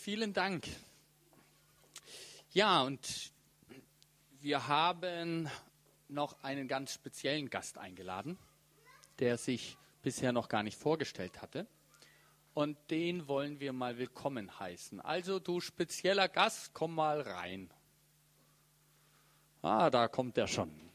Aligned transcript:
vielen 0.00 0.32
Dank. 0.32 0.66
Ja, 2.52 2.82
und 2.82 3.32
wir 4.40 4.66
haben 4.66 5.48
noch 6.08 6.42
einen 6.42 6.68
ganz 6.68 6.94
speziellen 6.94 7.50
Gast 7.50 7.76
eingeladen, 7.76 8.38
der 9.18 9.36
sich 9.36 9.76
bisher 10.02 10.32
noch 10.32 10.48
gar 10.48 10.62
nicht 10.62 10.78
vorgestellt 10.78 11.42
hatte. 11.42 11.66
Und 12.54 12.78
den 12.90 13.28
wollen 13.28 13.60
wir 13.60 13.74
mal 13.74 13.98
willkommen 13.98 14.58
heißen. 14.58 15.00
Also 15.02 15.38
du 15.38 15.60
spezieller 15.60 16.28
Gast, 16.28 16.72
komm 16.72 16.94
mal 16.94 17.20
rein. 17.20 17.70
Ah, 19.60 19.90
da 19.90 20.08
kommt 20.08 20.38
er 20.38 20.48
schon. 20.48 20.89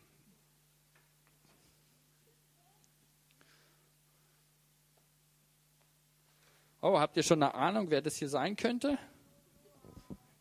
Oh, 6.88 6.99
habt 6.99 7.17
ihr 7.17 7.23
schon 7.23 7.41
eine 7.41 7.55
Ahnung, 7.55 7.89
wer 7.89 7.99
das 7.99 8.17
hier 8.17 8.29
sein 8.29 8.55
könnte? 8.55 8.99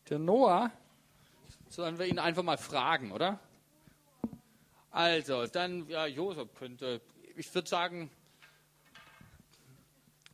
Der 0.07 0.19
Noah? 0.19 0.69
Sollen 1.69 1.97
wir 1.97 2.05
ihn 2.05 2.19
einfach 2.19 2.43
mal 2.43 2.59
fragen, 2.59 3.11
oder? 3.11 3.39
Also, 4.91 5.47
dann, 5.47 5.89
ja, 5.89 6.05
Josef 6.05 6.53
könnte, 6.53 7.01
ich 7.35 7.51
würde 7.55 7.67
sagen, 7.67 8.11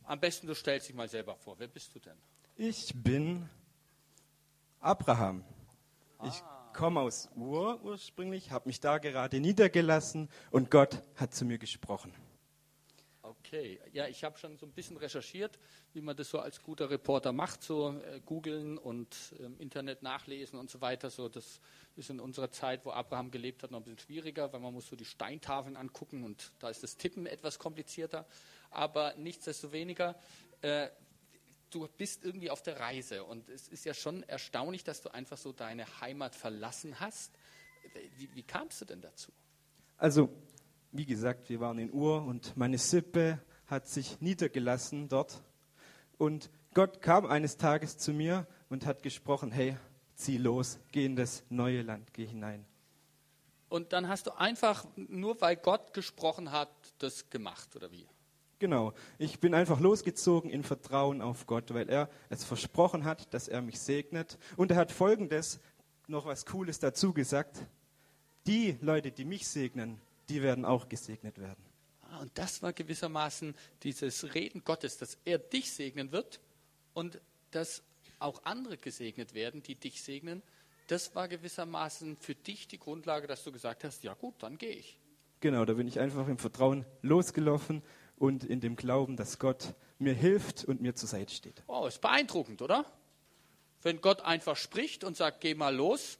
am 0.04 0.20
besten 0.20 0.46
du 0.46 0.54
stellst 0.54 0.90
dich 0.90 0.94
mal 0.94 1.08
selber 1.08 1.34
vor. 1.34 1.58
Wer 1.58 1.68
bist 1.68 1.94
du 1.94 1.98
denn? 1.98 2.18
Ich 2.56 2.92
bin 2.94 3.48
Abraham. 4.80 5.42
Ah. 6.18 6.26
Ich 6.28 6.42
komme 6.74 7.00
aus 7.00 7.30
Ur 7.36 7.82
ursprünglich, 7.82 8.50
habe 8.50 8.68
mich 8.68 8.80
da 8.80 8.98
gerade 8.98 9.40
niedergelassen 9.40 10.28
und 10.50 10.70
Gott 10.70 11.00
hat 11.16 11.32
zu 11.32 11.46
mir 11.46 11.56
gesprochen. 11.56 12.12
Okay, 13.52 13.78
ja, 13.92 14.08
ich 14.08 14.24
habe 14.24 14.38
schon 14.38 14.56
so 14.56 14.64
ein 14.64 14.72
bisschen 14.72 14.96
recherchiert, 14.96 15.58
wie 15.92 16.00
man 16.00 16.16
das 16.16 16.30
so 16.30 16.38
als 16.38 16.62
guter 16.62 16.88
Reporter 16.88 17.32
macht, 17.32 17.62
so 17.62 17.90
äh, 17.90 18.18
googeln 18.24 18.78
und 18.78 19.14
im 19.38 19.44
ähm, 19.44 19.60
Internet 19.60 20.02
nachlesen 20.02 20.58
und 20.58 20.70
so 20.70 20.80
weiter. 20.80 21.10
So, 21.10 21.28
das 21.28 21.60
ist 21.94 22.08
in 22.08 22.18
unserer 22.18 22.50
Zeit, 22.50 22.86
wo 22.86 22.92
Abraham 22.92 23.30
gelebt 23.30 23.62
hat, 23.62 23.70
noch 23.70 23.80
ein 23.80 23.84
bisschen 23.84 23.98
schwieriger, 23.98 24.50
weil 24.54 24.60
man 24.60 24.72
muss 24.72 24.86
so 24.86 24.96
die 24.96 25.04
Steintafeln 25.04 25.76
angucken 25.76 26.24
und 26.24 26.50
da 26.60 26.70
ist 26.70 26.82
das 26.82 26.96
Tippen 26.96 27.26
etwas 27.26 27.58
komplizierter. 27.58 28.24
Aber 28.70 29.12
nichtsdestoweniger, 29.18 30.18
äh, 30.62 30.88
du 31.68 31.86
bist 31.98 32.24
irgendwie 32.24 32.48
auf 32.48 32.62
der 32.62 32.80
Reise 32.80 33.22
und 33.22 33.50
es 33.50 33.68
ist 33.68 33.84
ja 33.84 33.92
schon 33.92 34.22
erstaunlich, 34.22 34.82
dass 34.82 35.02
du 35.02 35.12
einfach 35.12 35.36
so 35.36 35.52
deine 35.52 35.84
Heimat 36.00 36.34
verlassen 36.34 37.00
hast. 37.00 37.32
Wie, 38.16 38.34
wie 38.34 38.44
kamst 38.44 38.80
du 38.80 38.86
denn 38.86 39.02
dazu? 39.02 39.30
Also 39.98 40.30
wie 40.92 41.06
gesagt, 41.06 41.48
wir 41.48 41.60
waren 41.60 41.78
in 41.78 41.92
Ur 41.92 42.22
und 42.22 42.56
meine 42.56 42.78
Sippe 42.78 43.40
hat 43.66 43.88
sich 43.88 44.20
niedergelassen 44.20 45.08
dort. 45.08 45.42
Und 46.18 46.50
Gott 46.74 47.00
kam 47.00 47.26
eines 47.26 47.56
Tages 47.56 47.96
zu 47.96 48.12
mir 48.12 48.46
und 48.68 48.86
hat 48.86 49.02
gesprochen, 49.02 49.50
hey, 49.50 49.76
zieh 50.14 50.36
los, 50.36 50.78
geh 50.92 51.06
in 51.06 51.16
das 51.16 51.44
neue 51.48 51.82
Land, 51.82 52.12
geh 52.12 52.26
hinein. 52.26 52.64
Und 53.68 53.94
dann 53.94 54.06
hast 54.06 54.26
du 54.26 54.32
einfach, 54.32 54.84
nur 54.96 55.40
weil 55.40 55.56
Gott 55.56 55.94
gesprochen 55.94 56.52
hat, 56.52 56.70
das 56.98 57.30
gemacht, 57.30 57.74
oder 57.74 57.90
wie? 57.90 58.06
Genau, 58.58 58.92
ich 59.18 59.40
bin 59.40 59.54
einfach 59.54 59.80
losgezogen 59.80 60.50
in 60.50 60.62
Vertrauen 60.62 61.22
auf 61.22 61.46
Gott, 61.46 61.72
weil 61.74 61.88
er 61.88 62.10
es 62.28 62.44
versprochen 62.44 63.04
hat, 63.04 63.32
dass 63.32 63.48
er 63.48 63.62
mich 63.62 63.80
segnet. 63.80 64.38
Und 64.56 64.70
er 64.70 64.76
hat 64.76 64.92
folgendes, 64.92 65.58
noch 66.06 66.26
was 66.26 66.44
Cooles 66.44 66.78
dazu 66.78 67.12
gesagt. 67.12 67.66
Die 68.46 68.76
Leute, 68.80 69.10
die 69.10 69.24
mich 69.24 69.48
segnen, 69.48 70.00
die 70.28 70.42
werden 70.42 70.64
auch 70.64 70.88
gesegnet 70.88 71.38
werden. 71.38 71.64
Ah, 72.02 72.20
und 72.20 72.30
das 72.34 72.62
war 72.62 72.72
gewissermaßen 72.72 73.54
dieses 73.82 74.34
Reden 74.34 74.64
Gottes, 74.64 74.98
dass 74.98 75.18
er 75.24 75.38
dich 75.38 75.72
segnen 75.72 76.12
wird 76.12 76.40
und 76.94 77.20
dass 77.50 77.82
auch 78.18 78.44
andere 78.44 78.76
gesegnet 78.76 79.34
werden, 79.34 79.62
die 79.62 79.74
dich 79.74 80.02
segnen. 80.02 80.42
Das 80.88 81.14
war 81.14 81.28
gewissermaßen 81.28 82.16
für 82.16 82.34
dich 82.34 82.68
die 82.68 82.78
Grundlage, 82.78 83.26
dass 83.26 83.44
du 83.44 83.52
gesagt 83.52 83.84
hast, 83.84 84.04
ja 84.04 84.14
gut, 84.14 84.34
dann 84.40 84.58
gehe 84.58 84.74
ich. 84.74 84.98
Genau, 85.40 85.64
da 85.64 85.72
bin 85.72 85.88
ich 85.88 85.98
einfach 85.98 86.28
im 86.28 86.38
Vertrauen 86.38 86.84
losgelaufen 87.02 87.82
und 88.16 88.44
in 88.44 88.60
dem 88.60 88.76
Glauben, 88.76 89.16
dass 89.16 89.38
Gott 89.38 89.74
mir 89.98 90.14
hilft 90.14 90.64
und 90.64 90.80
mir 90.80 90.94
zur 90.94 91.08
Seite 91.08 91.34
steht. 91.34 91.62
Oh, 91.66 91.86
ist 91.86 92.00
beeindruckend, 92.00 92.62
oder? 92.62 92.84
Wenn 93.82 94.00
Gott 94.00 94.20
einfach 94.20 94.56
spricht 94.56 95.02
und 95.02 95.16
sagt, 95.16 95.40
geh 95.40 95.54
mal 95.54 95.74
los, 95.74 96.18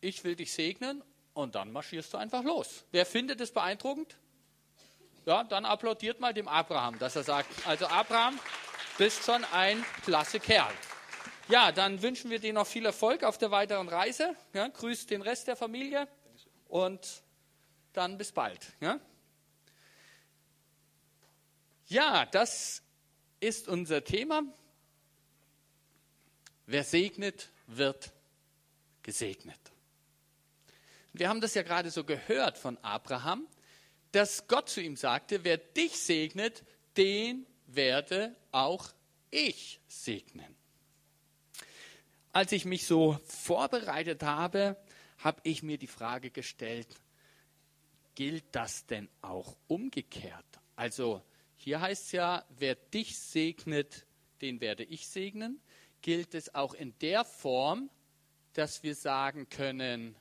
ich 0.00 0.24
will 0.24 0.36
dich 0.36 0.52
segnen 0.52 1.02
und 1.38 1.54
dann 1.54 1.70
marschierst 1.70 2.12
du 2.12 2.18
einfach 2.18 2.42
los. 2.42 2.84
Wer 2.90 3.06
findet 3.06 3.40
es 3.40 3.52
beeindruckend? 3.52 4.16
Ja, 5.24 5.44
dann 5.44 5.64
applaudiert 5.64 6.18
mal 6.18 6.34
dem 6.34 6.48
Abraham, 6.48 6.98
dass 6.98 7.14
er 7.14 7.22
sagt, 7.22 7.48
also 7.64 7.86
Abraham, 7.86 8.40
bist 8.96 9.22
schon 9.22 9.44
ein 9.52 9.84
klasse 10.02 10.40
Kerl. 10.40 10.72
Ja, 11.48 11.70
dann 11.70 12.02
wünschen 12.02 12.28
wir 12.32 12.40
dir 12.40 12.52
noch 12.52 12.66
viel 12.66 12.84
Erfolg 12.84 13.22
auf 13.22 13.38
der 13.38 13.52
weiteren 13.52 13.88
Reise. 13.88 14.34
Ja, 14.52 14.66
grüßt 14.66 15.10
den 15.10 15.22
Rest 15.22 15.46
der 15.46 15.54
Familie 15.54 16.08
und 16.66 17.22
dann 17.92 18.18
bis 18.18 18.32
bald. 18.32 18.66
Ja, 18.80 18.98
ja 21.86 22.26
das 22.26 22.82
ist 23.38 23.68
unser 23.68 24.02
Thema. 24.02 24.42
Wer 26.66 26.82
segnet, 26.82 27.48
wird 27.68 28.10
gesegnet. 29.04 29.60
Wir 31.18 31.28
haben 31.28 31.40
das 31.40 31.54
ja 31.54 31.62
gerade 31.62 31.90
so 31.90 32.04
gehört 32.04 32.58
von 32.58 32.78
Abraham, 32.78 33.48
dass 34.12 34.46
Gott 34.46 34.68
zu 34.68 34.80
ihm 34.80 34.94
sagte, 34.94 35.42
wer 35.42 35.56
dich 35.58 35.98
segnet, 35.98 36.62
den 36.96 37.44
werde 37.66 38.36
auch 38.52 38.92
ich 39.32 39.80
segnen. 39.88 40.54
Als 42.30 42.52
ich 42.52 42.64
mich 42.64 42.86
so 42.86 43.18
vorbereitet 43.26 44.22
habe, 44.22 44.76
habe 45.18 45.40
ich 45.42 45.64
mir 45.64 45.76
die 45.76 45.88
Frage 45.88 46.30
gestellt, 46.30 46.86
gilt 48.14 48.44
das 48.52 48.86
denn 48.86 49.08
auch 49.20 49.56
umgekehrt? 49.66 50.46
Also 50.76 51.20
hier 51.56 51.80
heißt 51.80 52.04
es 52.04 52.12
ja, 52.12 52.44
wer 52.58 52.76
dich 52.76 53.18
segnet, 53.18 54.06
den 54.40 54.60
werde 54.60 54.84
ich 54.84 55.08
segnen. 55.08 55.60
Gilt 56.00 56.36
es 56.36 56.54
auch 56.54 56.74
in 56.74 56.96
der 57.00 57.24
Form, 57.24 57.90
dass 58.52 58.84
wir 58.84 58.94
sagen 58.94 59.48
können, 59.48 60.14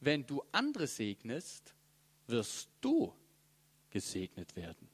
wenn 0.00 0.26
du 0.26 0.42
andere 0.52 0.86
segnest, 0.86 1.74
wirst 2.26 2.68
du 2.80 3.14
gesegnet 3.90 4.56
werden. 4.56 4.88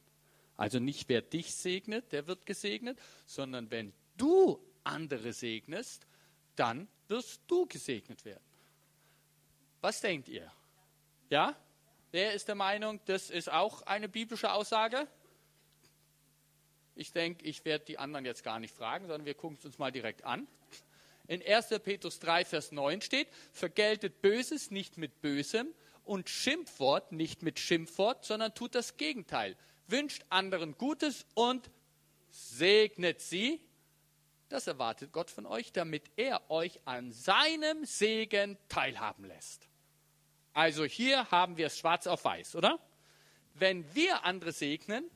Also 0.57 0.79
nicht 0.79 1.09
wer 1.09 1.23
dich 1.23 1.55
segnet, 1.55 2.13
der 2.13 2.27
wird 2.27 2.47
gesegnet, 2.47 2.99
sondern 3.27 3.71
wenn 3.71 3.93
du 4.17 4.61
andere 4.85 5.33
segnest, 5.33 6.07
dann 6.57 6.89
wirst 7.09 7.43
du 7.47 7.67
gesegnet 7.67 8.25
werden. 8.25 8.45
Was 9.81 10.01
denkt 10.01 10.29
ihr? 10.29 10.51
Ja? 11.31 11.57
Wer 12.13 12.35
ist 12.35 12.47
der 12.47 12.55
Meinung, 12.55 13.01
das 13.07 13.31
ist 13.31 13.51
auch 13.51 13.83
eine 13.83 14.09
biblische 14.09 14.53
Aussage? 14.53 15.09
Ich 16.95 17.13
denke, 17.13 17.45
ich 17.45 17.65
werde 17.65 17.87
die 17.87 17.99
anderen 17.99 18.25
jetzt 18.25 18.45
gar 18.45 18.61
nicht 18.61 18.75
fragen, 18.75 19.07
sondern 19.07 19.25
wir 19.25 19.35
gucken 19.35 19.57
es 19.59 19.65
uns 19.65 19.79
mal 19.79 19.91
direkt 19.91 20.25
an. 20.25 20.47
In 21.33 21.43
1. 21.43 21.69
Petrus 21.83 22.19
3, 22.19 22.45
Vers 22.45 22.73
9 22.73 23.01
steht, 23.01 23.27
vergeltet 23.53 24.21
Böses 24.21 24.71
nicht 24.71 24.99
mit 24.99 25.23
Bösem 25.23 25.67
und 26.05 26.29
Schimpfwort 26.29 27.11
nicht 27.13 27.43
mit 27.43 27.59
Schimpfwort, 27.59 28.27
sondern 28.27 28.55
tut 28.55 28.75
das 28.75 28.99
Gegenteil. 28.99 29.57
Wünscht 29.87 30.27
anderen 30.29 30.77
Gutes 30.77 31.25
und 31.33 31.71
segnet 32.29 33.23
sie. 33.23 33.63
Das 34.51 34.67
erwartet 34.67 35.11
Gott 35.11 35.31
von 35.31 35.47
euch, 35.47 35.73
damit 35.73 36.03
er 36.17 36.51
euch 36.51 36.79
an 36.85 37.13
seinem 37.13 37.87
Segen 37.87 38.59
teilhaben 38.69 39.25
lässt. 39.25 39.71
Also 40.53 40.85
hier 40.85 41.31
haben 41.31 41.57
wir 41.57 41.69
es 41.69 41.79
schwarz 41.79 42.07
auf 42.07 42.27
weiß, 42.27 42.57
oder? 42.57 42.79
Wenn 43.55 43.87
wir 43.95 44.27
andere 44.27 44.53
segnen, 44.53 45.11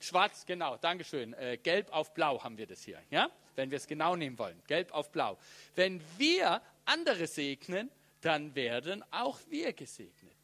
schwarz, 0.00 0.46
genau, 0.46 0.78
Dankeschön, 0.78 1.32
äh, 1.34 1.58
gelb 1.62 1.92
auf 1.92 2.12
blau 2.12 2.42
haben 2.42 2.58
wir 2.58 2.66
das 2.66 2.82
hier, 2.82 3.00
ja? 3.10 3.30
Wenn 3.60 3.70
wir 3.70 3.76
es 3.76 3.86
genau 3.86 4.16
nehmen 4.16 4.38
wollen, 4.38 4.60
gelb 4.66 4.90
auf 4.92 5.12
blau. 5.12 5.38
Wenn 5.74 6.00
wir 6.16 6.62
andere 6.86 7.26
segnen, 7.26 7.90
dann 8.22 8.54
werden 8.54 9.04
auch 9.10 9.38
wir 9.48 9.74
gesegnet. 9.74 10.34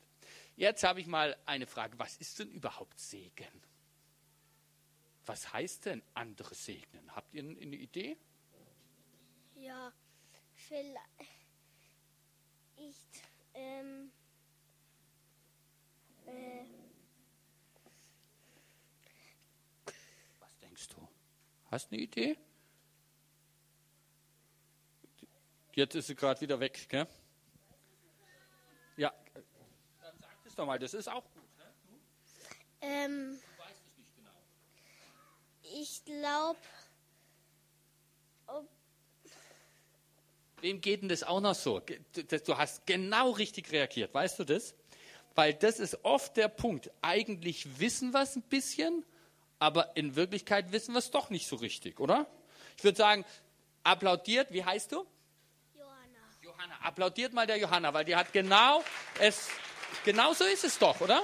Jetzt 0.54 0.84
habe 0.84 1.00
ich 1.00 1.06
mal 1.06 1.34
eine 1.46 1.66
Frage, 1.66 1.98
was 1.98 2.18
ist 2.18 2.38
denn 2.38 2.50
überhaupt 2.50 2.98
Segen? 3.00 3.62
Was 5.24 5.52
heißt 5.52 5.86
denn 5.86 6.02
andere 6.14 6.54
segnen? 6.54 7.14
Habt 7.14 7.34
ihr 7.34 7.42
eine 7.42 7.76
Idee? 7.76 8.16
Ja, 9.56 9.92
vielleicht. 10.54 11.00
Ähm, 13.54 14.12
äh, 16.26 16.64
Was 20.38 20.58
denkst 20.58 20.88
du? 20.88 21.08
Hast 21.70 21.90
du 21.90 21.94
eine 21.94 22.02
Idee? 22.04 22.36
Jetzt 25.76 25.94
ist 25.94 26.06
sie 26.06 26.14
gerade 26.14 26.40
wieder 26.40 26.58
weg, 26.58 26.86
gell? 26.88 27.06
Ja, 28.96 29.12
dann 30.00 30.18
sag 30.18 30.30
es 30.46 30.54
doch 30.54 30.64
mal, 30.64 30.78
das 30.78 30.94
ist 30.94 31.06
auch 31.06 31.22
gut, 31.34 31.58
ne? 31.58 31.64
Du? 31.84 31.98
Ähm, 32.80 33.38
du 33.38 33.62
weißt 33.62 33.82
es 33.84 33.98
nicht 33.98 34.16
genau. 34.16 34.30
Ich 35.78 36.02
glaube. 36.06 36.58
Wem 40.62 40.80
geht 40.80 41.02
denn 41.02 41.10
das 41.10 41.22
auch 41.22 41.42
noch 41.42 41.54
so? 41.54 41.80
Du 41.80 42.56
hast 42.56 42.86
genau 42.86 43.32
richtig 43.32 43.70
reagiert, 43.70 44.14
weißt 44.14 44.38
du 44.38 44.44
das? 44.44 44.74
Weil 45.34 45.52
das 45.52 45.78
ist 45.78 46.02
oft 46.06 46.38
der 46.38 46.48
Punkt. 46.48 46.90
Eigentlich 47.02 47.78
wissen 47.78 48.14
wir 48.14 48.22
es 48.22 48.34
ein 48.34 48.42
bisschen, 48.44 49.04
aber 49.58 49.94
in 49.94 50.16
Wirklichkeit 50.16 50.72
wissen 50.72 50.94
wir 50.94 51.00
es 51.00 51.10
doch 51.10 51.28
nicht 51.28 51.46
so 51.46 51.56
richtig, 51.56 52.00
oder? 52.00 52.26
Ich 52.78 52.84
würde 52.84 52.96
sagen, 52.96 53.26
applaudiert, 53.82 54.54
wie 54.54 54.64
heißt 54.64 54.92
du? 54.92 55.06
Johanna. 56.56 56.74
Applaudiert 56.82 57.32
mal 57.34 57.46
der 57.46 57.58
Johanna, 57.58 57.92
weil 57.92 58.04
die 58.04 58.16
hat 58.16 58.32
genau 58.32 58.82
es, 59.20 59.48
genau 60.04 60.32
so 60.32 60.44
ist 60.44 60.64
es 60.64 60.78
doch, 60.78 61.00
oder? 61.00 61.22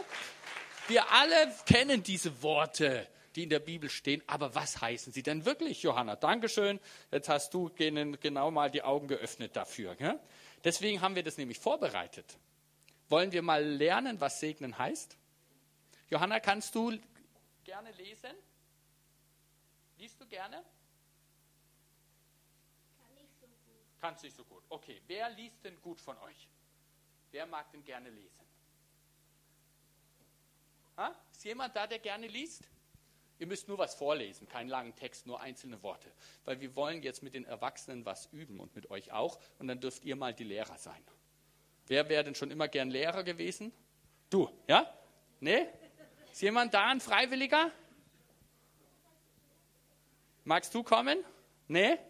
Wir 0.88 1.10
alle 1.10 1.54
kennen 1.64 2.02
diese 2.02 2.42
Worte, 2.42 3.08
die 3.34 3.44
in 3.44 3.48
der 3.48 3.60
Bibel 3.60 3.88
stehen, 3.88 4.22
aber 4.26 4.54
was 4.54 4.80
heißen 4.80 5.12
sie 5.12 5.22
denn 5.22 5.46
wirklich, 5.46 5.82
Johanna? 5.82 6.16
Dankeschön, 6.16 6.80
jetzt 7.10 7.28
hast 7.30 7.54
du 7.54 7.70
genau 7.74 8.50
mal 8.50 8.70
die 8.70 8.82
Augen 8.82 9.08
geöffnet 9.08 9.56
dafür. 9.56 9.94
Gell? 9.94 10.20
Deswegen 10.64 11.00
haben 11.00 11.14
wir 11.14 11.22
das 11.22 11.38
nämlich 11.38 11.58
vorbereitet. 11.58 12.36
Wollen 13.08 13.32
wir 13.32 13.42
mal 13.42 13.64
lernen, 13.64 14.20
was 14.20 14.38
segnen 14.40 14.76
heißt? 14.76 15.16
Johanna, 16.10 16.40
kannst 16.40 16.74
du 16.74 16.98
gerne 17.64 17.90
lesen? 17.92 18.32
Liest 19.96 20.20
du 20.20 20.26
gerne? 20.26 20.62
Kann 22.98 23.14
nicht 23.14 23.32
so 23.40 23.46
gut. 23.46 23.86
Kannst 24.02 24.24
nicht 24.24 24.34
so 24.34 24.44
gut. 24.44 24.64
Okay, 24.68 25.00
wer 25.06 25.30
liest 25.30 25.64
denn 25.64 25.80
gut 25.80 26.00
von 26.00 26.18
euch? 26.18 26.48
Wer 27.30 27.46
mag 27.46 27.70
denn 27.70 27.84
gerne 27.84 28.10
lesen? 28.10 28.44
Ha? 30.96 31.14
Ist 31.30 31.44
jemand 31.44 31.76
da, 31.76 31.86
der 31.86 32.00
gerne 32.00 32.26
liest? 32.26 32.68
Ihr 33.38 33.46
müsst 33.46 33.68
nur 33.68 33.78
was 33.78 33.94
vorlesen, 33.94 34.48
keinen 34.48 34.68
langen 34.68 34.96
Text, 34.96 35.24
nur 35.24 35.40
einzelne 35.40 35.80
Worte. 35.84 36.12
Weil 36.44 36.60
wir 36.60 36.74
wollen 36.74 37.00
jetzt 37.04 37.22
mit 37.22 37.32
den 37.32 37.44
Erwachsenen 37.44 38.04
was 38.04 38.26
üben 38.32 38.58
und 38.58 38.74
mit 38.74 38.90
euch 38.90 39.12
auch. 39.12 39.38
Und 39.60 39.68
dann 39.68 39.80
dürft 39.80 40.04
ihr 40.04 40.16
mal 40.16 40.34
die 40.34 40.44
Lehrer 40.44 40.78
sein. 40.78 41.04
Wer 41.86 42.08
wäre 42.08 42.24
denn 42.24 42.34
schon 42.34 42.50
immer 42.50 42.66
gern 42.66 42.90
Lehrer 42.90 43.22
gewesen? 43.22 43.72
Du, 44.30 44.50
ja? 44.66 44.92
Nee? 45.38 45.68
Ist 46.32 46.42
jemand 46.42 46.74
da, 46.74 46.86
ein 46.86 47.00
Freiwilliger? 47.00 47.70
Magst 50.42 50.74
du 50.74 50.82
kommen? 50.82 51.24
Nee? 51.68 52.00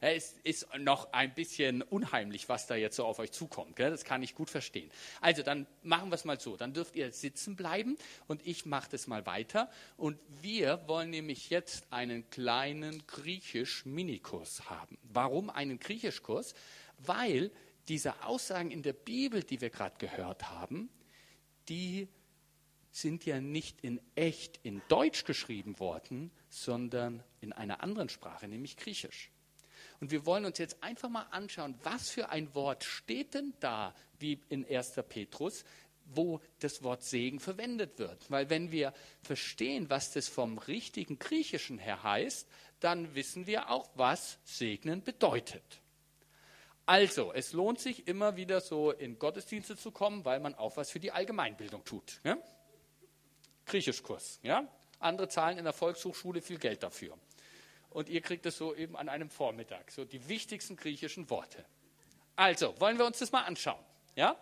Ja, 0.00 0.08
Es 0.08 0.34
ist 0.44 0.66
noch 0.78 1.12
ein 1.12 1.34
bisschen 1.34 1.82
unheimlich, 1.82 2.48
was 2.48 2.66
da 2.66 2.74
jetzt 2.74 2.96
so 2.96 3.04
auf 3.04 3.18
euch 3.18 3.32
zukommt. 3.32 3.76
Gell? 3.76 3.90
Das 3.90 4.04
kann 4.04 4.22
ich 4.22 4.34
gut 4.34 4.48
verstehen. 4.48 4.90
Also, 5.20 5.42
dann 5.42 5.66
machen 5.82 6.10
wir 6.10 6.14
es 6.14 6.24
mal 6.24 6.40
so. 6.40 6.56
Dann 6.56 6.72
dürft 6.72 6.96
ihr 6.96 7.12
sitzen 7.12 7.54
bleiben 7.56 7.96
und 8.26 8.46
ich 8.46 8.64
mache 8.64 8.90
das 8.90 9.06
mal 9.06 9.26
weiter. 9.26 9.70
Und 9.96 10.18
wir 10.40 10.82
wollen 10.86 11.10
nämlich 11.10 11.50
jetzt 11.50 11.92
einen 11.92 12.28
kleinen 12.30 13.06
Griechisch-Minikurs 13.06 14.70
haben. 14.70 14.98
Warum 15.02 15.50
einen 15.50 15.78
Griechischkurs? 15.78 16.54
Weil 16.98 17.50
diese 17.88 18.22
Aussagen 18.24 18.70
in 18.70 18.82
der 18.82 18.92
Bibel, 18.92 19.42
die 19.42 19.60
wir 19.60 19.70
gerade 19.70 19.96
gehört 19.98 20.50
haben, 20.50 20.88
die 21.68 22.08
sind 22.92 23.24
ja 23.24 23.40
nicht 23.40 23.82
in 23.82 24.00
echt 24.14 24.60
in 24.62 24.82
Deutsch 24.88 25.24
geschrieben 25.24 25.78
worden, 25.78 26.30
sondern 26.48 27.22
in 27.40 27.52
einer 27.52 27.82
anderen 27.82 28.08
Sprache, 28.08 28.48
nämlich 28.48 28.76
Griechisch. 28.76 29.30
Und 30.00 30.10
wir 30.10 30.24
wollen 30.24 30.46
uns 30.46 30.58
jetzt 30.58 30.82
einfach 30.82 31.10
mal 31.10 31.26
anschauen, 31.30 31.78
was 31.82 32.10
für 32.10 32.30
ein 32.30 32.54
Wort 32.54 32.84
steht 32.84 33.34
denn 33.34 33.52
da, 33.60 33.94
wie 34.18 34.40
in 34.48 34.66
1. 34.66 34.94
Petrus, 35.08 35.64
wo 36.06 36.40
das 36.58 36.82
Wort 36.82 37.04
Segen 37.04 37.38
verwendet 37.38 37.98
wird. 37.98 38.30
Weil 38.30 38.50
wenn 38.50 38.72
wir 38.72 38.92
verstehen, 39.22 39.90
was 39.90 40.12
das 40.12 40.28
vom 40.28 40.58
richtigen 40.58 41.18
Griechischen 41.18 41.78
her 41.78 42.02
heißt, 42.02 42.48
dann 42.80 43.14
wissen 43.14 43.46
wir 43.46 43.70
auch, 43.70 43.90
was 43.94 44.38
Segnen 44.44 45.02
bedeutet. 45.02 45.80
Also, 46.86 47.32
es 47.32 47.52
lohnt 47.52 47.78
sich 47.78 48.08
immer 48.08 48.36
wieder 48.36 48.60
so 48.60 48.90
in 48.90 49.18
Gottesdienste 49.18 49.76
zu 49.76 49.92
kommen, 49.92 50.24
weil 50.24 50.40
man 50.40 50.54
auch 50.54 50.76
was 50.76 50.90
für 50.90 50.98
die 50.98 51.12
Allgemeinbildung 51.12 51.84
tut. 51.84 52.20
Ja? 52.24 52.36
Griechischkurs. 53.66 54.40
Ja? 54.42 54.66
Andere 54.98 55.28
zahlen 55.28 55.58
in 55.58 55.64
der 55.64 55.72
Volkshochschule 55.72 56.40
viel 56.40 56.58
Geld 56.58 56.82
dafür. 56.82 57.16
Und 57.90 58.08
ihr 58.08 58.20
kriegt 58.20 58.46
es 58.46 58.56
so 58.56 58.74
eben 58.74 58.96
an 58.96 59.08
einem 59.08 59.30
Vormittag, 59.30 59.90
so 59.90 60.04
die 60.04 60.28
wichtigsten 60.28 60.76
griechischen 60.76 61.28
Worte. 61.28 61.64
Also, 62.36 62.78
wollen 62.80 62.98
wir 62.98 63.04
uns 63.04 63.18
das 63.18 63.32
mal 63.32 63.42
anschauen. 63.42 63.84
Ja? 64.14 64.36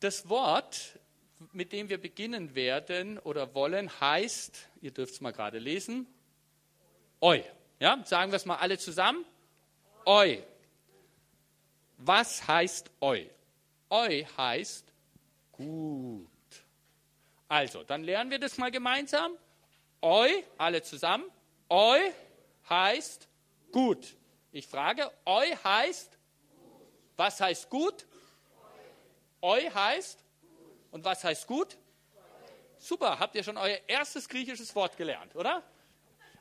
Das 0.00 0.28
Wort, 0.28 0.98
mit 1.52 1.72
dem 1.72 1.88
wir 1.88 2.00
beginnen 2.00 2.54
werden 2.54 3.18
oder 3.18 3.54
wollen, 3.54 3.90
heißt, 4.00 4.68
ihr 4.80 4.92
dürft 4.92 5.14
es 5.14 5.20
mal 5.20 5.32
gerade 5.32 5.58
lesen, 5.58 6.06
Eu. 7.20 7.40
Ja? 7.78 8.02
Sagen 8.04 8.32
wir 8.32 8.36
es 8.36 8.44
mal 8.46 8.56
alle 8.56 8.78
zusammen. 8.78 9.24
Eu. 10.04 10.38
Was 11.98 12.46
heißt 12.46 12.90
Eu? 13.00 13.26
Eu 13.90 14.24
heißt 14.36 14.92
gut. 15.52 16.28
Also, 17.48 17.84
dann 17.84 18.02
lernen 18.02 18.30
wir 18.30 18.38
das 18.38 18.58
mal 18.58 18.70
gemeinsam. 18.70 19.32
Eu, 20.02 20.28
alle 20.58 20.82
zusammen. 20.82 21.24
Eu 21.70 22.12
heißt 22.68 23.28
gut. 23.70 24.16
Ich 24.50 24.66
frage, 24.66 25.10
Eu 25.24 25.56
heißt, 25.64 26.18
was 27.16 27.40
heißt 27.40 27.70
gut? 27.70 28.06
Eu 29.40 29.72
heißt, 29.72 30.18
und 30.90 31.04
was 31.04 31.22
heißt 31.24 31.46
gut? 31.46 31.78
Super, 32.78 33.18
habt 33.18 33.36
ihr 33.36 33.44
schon 33.44 33.56
euer 33.56 33.78
erstes 33.86 34.28
griechisches 34.28 34.74
Wort 34.74 34.96
gelernt, 34.96 35.36
oder? 35.36 35.62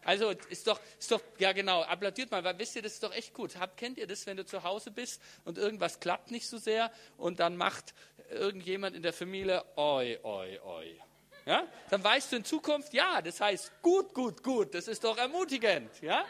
Also 0.03 0.31
ist 0.31 0.65
doch, 0.65 0.79
ist 0.97 1.11
doch, 1.11 1.21
ja 1.37 1.51
genau, 1.51 1.83
applaudiert 1.83 2.31
mal, 2.31 2.43
weil 2.43 2.57
wisst 2.57 2.75
ihr, 2.75 2.81
das 2.81 2.93
ist 2.93 3.03
doch 3.03 3.13
echt 3.13 3.33
gut. 3.35 3.57
Habt, 3.57 3.77
kennt 3.77 3.99
ihr 3.99 4.07
das, 4.07 4.25
wenn 4.25 4.37
du 4.37 4.45
zu 4.45 4.63
Hause 4.63 4.89
bist 4.89 5.21
und 5.45 5.59
irgendwas 5.59 5.99
klappt 5.99 6.31
nicht 6.31 6.47
so 6.47 6.57
sehr 6.57 6.91
und 7.17 7.39
dann 7.39 7.55
macht 7.57 7.93
irgendjemand 8.31 8.95
in 8.95 9.03
der 9.03 9.13
Familie 9.13 9.63
oi, 9.77 10.17
oi, 10.23 10.59
oi. 10.59 10.99
Ja? 11.45 11.67
Dann 11.89 12.03
weißt 12.03 12.31
du 12.31 12.37
in 12.37 12.45
Zukunft, 12.45 12.93
ja, 12.93 13.21
das 13.21 13.41
heißt 13.41 13.71
gut, 13.81 14.13
gut, 14.13 14.43
gut, 14.43 14.73
das 14.73 14.87
ist 14.87 15.03
doch 15.03 15.17
ermutigend. 15.17 15.89
Ja? 16.01 16.25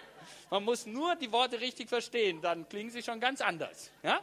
Man 0.50 0.64
muss 0.64 0.86
nur 0.86 1.16
die 1.16 1.32
Worte 1.32 1.60
richtig 1.60 1.90
verstehen, 1.90 2.42
dann 2.42 2.68
klingen 2.70 2.92
sie 2.92 3.04
schon 3.04 3.20
ganz 3.20 3.42
anders. 3.42 3.92
Ja? 4.04 4.22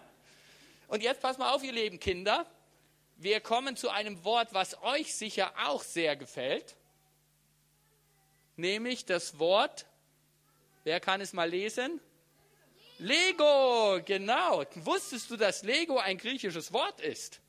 Und 0.89 1.03
jetzt 1.03 1.21
pass 1.21 1.39
mal 1.39 1.53
auf, 1.55 1.63
ihr 1.63 1.73
lieben 1.73 2.01
Kinder. 2.01 2.47
Wir 3.17 3.41
kommen 3.41 3.77
zu 3.77 3.91
einem 3.91 4.25
Wort, 4.25 4.49
was 4.53 4.81
euch 4.83 5.15
sicher 5.15 5.53
auch 5.67 5.83
sehr 5.83 6.17
gefällt 6.17 6.77
nämlich 8.59 9.07
das 9.07 9.39
Wort, 9.39 9.87
wer 10.85 11.01
kann 11.01 11.21
es 11.21 11.33
mal 11.33 11.49
lesen? 11.49 12.01
Lego, 12.99 14.01
genau. 14.05 14.65
Wusstest 14.75 15.31
du, 15.31 15.37
dass 15.37 15.63
Lego 15.63 15.99
ein 15.99 16.19
griechisches 16.19 16.73
Wort 16.73 17.01
ist? 17.01 17.41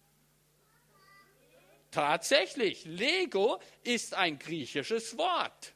Tatsächlich, 1.92 2.86
Lego 2.86 3.60
ist 3.84 4.14
ein 4.14 4.38
griechisches 4.38 5.18
Wort. 5.18 5.74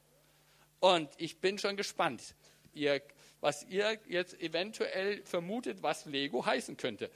Und 0.80 1.10
ich 1.18 1.40
bin 1.40 1.58
schon 1.58 1.76
gespannt, 1.76 2.36
ihr, 2.74 3.02
was 3.42 3.64
ihr 3.64 4.00
jetzt 4.08 4.40
eventuell 4.40 5.24
vermutet, 5.26 5.82
was 5.82 6.06
Lego 6.06 6.46
heißen 6.46 6.78
könnte. 6.78 7.10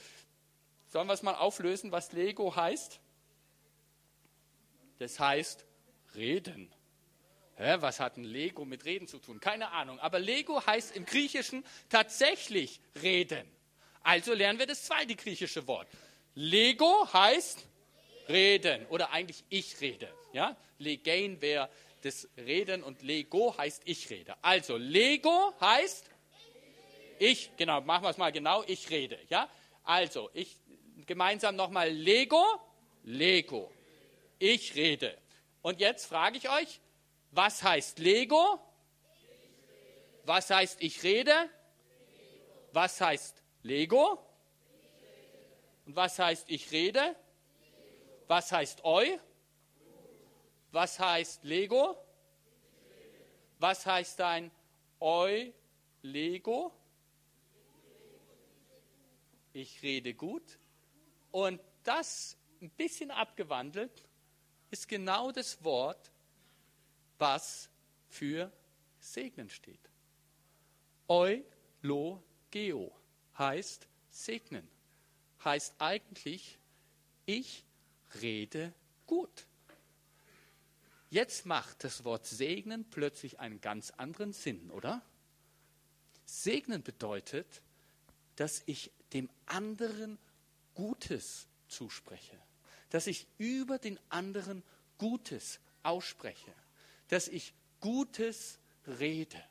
Sollen 0.89 1.08
wir 1.08 1.13
es 1.13 1.22
mal 1.22 1.36
auflösen, 1.36 1.92
was 1.92 2.12
Lego 2.13 2.56
heißt? 2.56 3.00
Das 5.00 5.20
heißt 5.20 5.66
reden. 6.16 6.72
Hä, 7.58 7.77
was 7.80 8.00
hat 8.00 8.18
ein 8.18 8.24
Lego 8.24 8.66
mit 8.66 8.86
Reden 8.86 9.08
zu 9.08 9.18
tun? 9.18 9.39
Keine 9.39 9.72
Ahnung. 9.72 10.00
Aber 10.00 10.20
Lego 10.20 10.66
heißt 10.66 10.96
im 10.96 11.06
Griechischen 11.06 11.66
tatsächlich 11.89 12.80
reden. 13.01 13.48
Also 14.04 14.34
lernen 14.34 14.60
wir 14.60 14.68
das 14.68 14.84
zweite 14.84 15.16
griechische 15.16 15.68
Wort. 15.68 15.88
Lego 16.36 17.12
heißt 17.12 17.67
reden 18.29 18.86
oder 18.88 19.12
eigentlich 19.12 19.43
ich 19.50 19.79
rede. 19.81 20.12
Ja? 20.34 20.55
Legein 20.79 21.41
wäre 21.41 21.69
das 22.01 22.27
Reden 22.38 22.84
und 22.84 23.01
Lego 23.01 23.57
heißt 23.57 23.81
ich 23.86 24.10
rede. 24.10 24.36
Also 24.41 24.77
Lego 24.77 25.53
heißt 25.60 26.10
ich, 27.19 27.50
genau, 27.57 27.81
machen 27.81 28.03
wir 28.03 28.10
es 28.12 28.17
mal 28.17 28.31
genau, 28.31 28.63
ich 28.67 28.89
rede. 28.89 29.17
Ja? 29.29 29.50
Also 29.84 30.29
ich 30.34 30.55
gemeinsam 31.05 31.55
nochmal 31.55 31.89
Lego, 31.89 32.43
Lego. 33.03 33.72
Ich 34.39 34.75
rede. 34.75 35.17
Und 35.62 35.79
jetzt 35.79 36.05
frage 36.05 36.38
ich 36.38 36.50
euch, 36.50 36.79
was 37.31 37.63
heißt 37.63 38.00
Lego? 38.00 38.60
Was 40.24 40.50
heißt 40.50 40.81
ich 40.81 41.03
rede? 41.03 41.50
Was 42.74 43.01
heißt 43.01 43.41
Lego? 43.63 44.19
Und 45.86 45.96
was 45.96 46.19
heißt 46.19 46.50
ich 46.50 46.72
rede? 46.72 47.15
Was 48.27 48.51
heißt 48.51 48.84
Eu? 48.84 49.17
Was 50.72 51.00
heißt 51.00 51.43
Lego? 51.43 51.98
Was 53.60 53.86
heißt 53.86 54.19
ein 54.22 54.51
Eu 55.00 55.51
Lego? 56.01 56.74
Ich 59.53 59.81
rede 59.81 60.13
gut. 60.13 60.60
Und 61.31 61.62
das 61.84 62.38
ein 62.62 62.69
bisschen 62.72 63.12
abgewandelt 63.12 64.03
ist 64.72 64.88
genau 64.88 65.31
das 65.31 65.63
Wort, 65.63 66.12
was 67.17 67.69
für 68.10 68.51
Segnen 69.00 69.50
steht. 69.50 69.79
Geo 72.51 72.91
heißt 73.38 73.88
segnen. 74.10 74.67
Heißt 75.43 75.75
eigentlich, 75.79 76.60
ich 77.25 77.63
rede 78.22 78.74
gut. 79.06 79.46
Jetzt 81.10 81.46
macht 81.46 81.84
das 81.84 82.04
Wort 82.04 82.26
segnen 82.26 82.86
plötzlich 82.90 83.40
einen 83.40 83.62
ganz 83.62 83.92
anderen 83.92 84.34
Sinn, 84.34 84.70
oder? 84.72 85.02
Segnen 86.26 86.84
bedeutet, 86.84 87.62
dass 88.36 88.62
ich 88.66 88.92
dem 89.14 89.30
anderen 89.46 90.18
Gutes 90.76 91.48
zuspreche, 91.70 92.38
dass 92.90 93.08
ich 93.08 93.26
über 93.38 93.80
den 93.80 94.00
anderen 94.10 94.64
Gutes 94.98 95.60
ausspreche, 95.84 96.54
dass 97.08 97.30
ich 97.30 97.54
Gutes 97.80 98.60
rede. 98.86 99.42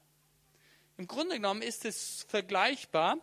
Im 0.98 1.06
Grunde 1.06 1.36
genommen 1.36 1.62
ist 1.62 1.84
es 1.84 2.26
vergleichbar 2.28 3.18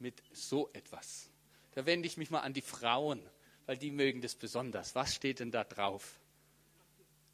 mit 0.00 0.22
so 0.32 0.70
etwas. 0.72 1.30
Da 1.72 1.86
wende 1.86 2.06
ich 2.06 2.16
mich 2.16 2.30
mal 2.30 2.40
an 2.40 2.52
die 2.52 2.62
Frauen, 2.62 3.20
weil 3.66 3.76
die 3.76 3.90
mögen 3.90 4.20
das 4.20 4.34
besonders. 4.34 4.94
Was 4.94 5.14
steht 5.14 5.40
denn 5.40 5.50
da 5.50 5.64
drauf? 5.64 6.18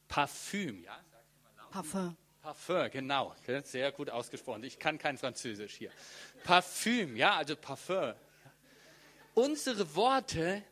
Parfüm, 0.09 0.85
ja? 0.85 0.99
Parfum. 1.71 2.17
Parfum, 2.43 2.91
genau. 2.91 3.35
Sehr 3.65 3.91
gut 3.93 4.11
ausgesprochen. 4.11 4.63
Ich 4.65 4.79
kann 4.79 4.99
kein 4.99 5.19
Französisch 5.19 5.75
hier. 5.75 5.91
Parfüm, 6.45 7.17
ja, 7.17 7.37
also 7.37 7.57
Parfum. 7.57 8.15
Unsere 9.35 9.95
Worte 9.95 10.63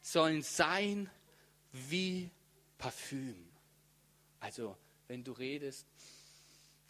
sollen 0.00 0.42
sein 0.42 1.10
wie 1.72 2.30
Parfüm. 2.78 3.48
Also, 4.40 4.76
wenn 5.08 5.24
du 5.24 5.32
redest, 5.32 5.86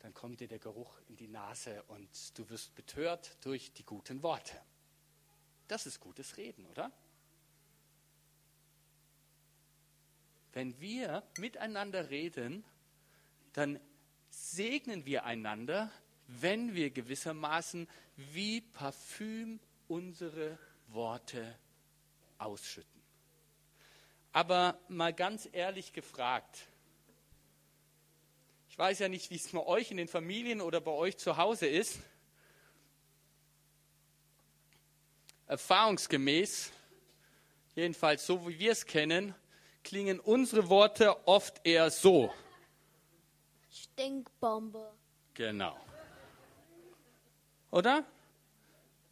dann 0.07 0.15
kommt 0.15 0.39
dir 0.39 0.47
der 0.47 0.61
Geruch 0.61 1.01
in 1.09 1.17
die 1.17 1.27
Nase 1.27 1.83
und 1.89 2.39
du 2.39 2.49
wirst 2.49 2.77
betört 2.77 3.37
durch 3.45 3.73
die 3.73 3.83
guten 3.83 4.23
Worte. 4.23 4.57
Das 5.67 5.85
ist 5.85 5.99
gutes 5.99 6.37
Reden, 6.37 6.65
oder? 6.67 6.93
Wenn 10.53 10.81
wir 10.81 11.25
miteinander 11.39 12.09
reden, 12.09 12.65
dann 13.53 13.81
segnen 14.31 15.07
wir 15.07 15.25
einander, 15.25 15.91
wenn 16.29 16.73
wir 16.73 16.91
gewissermaßen 16.91 17.89
wie 18.15 18.61
Parfüm 18.61 19.59
unsere 19.89 20.57
Worte 20.87 21.59
ausschütten. 22.39 23.03
Aber 24.31 24.79
mal 24.87 25.13
ganz 25.13 25.49
ehrlich 25.51 25.93
gefragt, 25.93 26.69
ich 28.77 28.79
weiß 28.79 28.99
ja 28.99 29.09
nicht, 29.09 29.31
wie 29.31 29.37
es 29.37 29.49
bei 29.49 29.65
euch 29.65 29.91
in 29.91 29.97
den 29.97 30.07
Familien 30.07 30.61
oder 30.61 30.83
bei 30.83 30.91
euch 30.91 31.17
zu 31.17 31.39
Hause 31.39 31.67
ist. 31.67 31.99
Erfahrungsgemäß, 35.47 36.73
jedenfalls 37.75 38.27
so 38.27 38.47
wie 38.47 38.59
wir 38.59 38.73
es 38.73 38.85
kennen, 38.85 39.35
klingen 39.83 40.21
unsere 40.21 40.69
Worte 40.69 41.27
oft 41.27 41.67
eher 41.67 41.91
so. 41.91 42.31
Stinkbombe. 43.71 44.93
Genau. 45.33 45.75
Oder? 47.71 48.05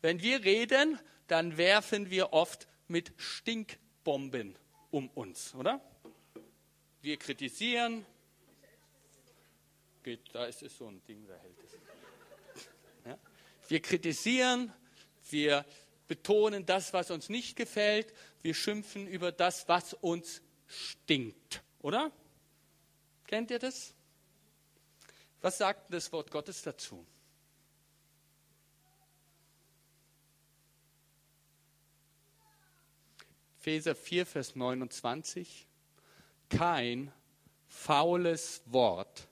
Wenn 0.02 0.20
wir 0.20 0.44
reden, 0.44 1.00
dann 1.26 1.56
werfen 1.56 2.10
wir 2.10 2.34
oft 2.34 2.68
mit 2.86 3.14
Stinkbomben 3.16 4.58
um 4.90 5.08
uns, 5.14 5.54
oder? 5.54 5.80
Wir 7.00 7.16
kritisieren. 7.16 8.04
Geht, 10.04 10.34
da 10.34 10.44
ist 10.44 10.62
es 10.62 10.76
so 10.76 10.86
ein 10.86 11.02
Ding, 11.06 11.26
da 11.26 11.34
hält 11.34 11.56
es. 11.64 12.66
Ja? 13.06 13.18
Wir 13.68 13.80
kritisieren, 13.80 14.70
wir 15.30 15.64
betonen 16.06 16.66
das, 16.66 16.92
was 16.92 17.10
uns 17.10 17.30
nicht 17.30 17.56
gefällt, 17.56 18.12
wir 18.42 18.54
schimpfen 18.54 19.08
über 19.08 19.32
das, 19.32 19.66
was 19.66 19.94
uns 19.94 20.42
stinkt, 20.66 21.62
oder? 21.80 22.12
Kennt 23.26 23.50
ihr 23.50 23.58
das? 23.58 23.94
Was 25.40 25.56
sagt 25.56 25.92
das 25.92 26.12
Wort 26.12 26.30
Gottes 26.30 26.60
dazu? 26.60 27.06
Epheser 33.58 33.94
4, 33.94 34.26
Vers 34.26 34.54
29. 34.54 35.66
Kein 36.50 37.10
faules 37.66 38.60
Wort 38.66 39.26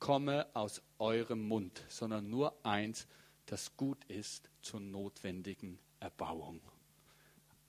komme 0.00 0.48
aus 0.54 0.82
eurem 0.98 1.46
Mund, 1.46 1.84
sondern 1.88 2.28
nur 2.28 2.54
eins, 2.64 3.06
das 3.46 3.76
gut 3.76 4.04
ist 4.06 4.50
zur 4.62 4.80
notwendigen 4.80 5.78
Erbauung. 6.00 6.60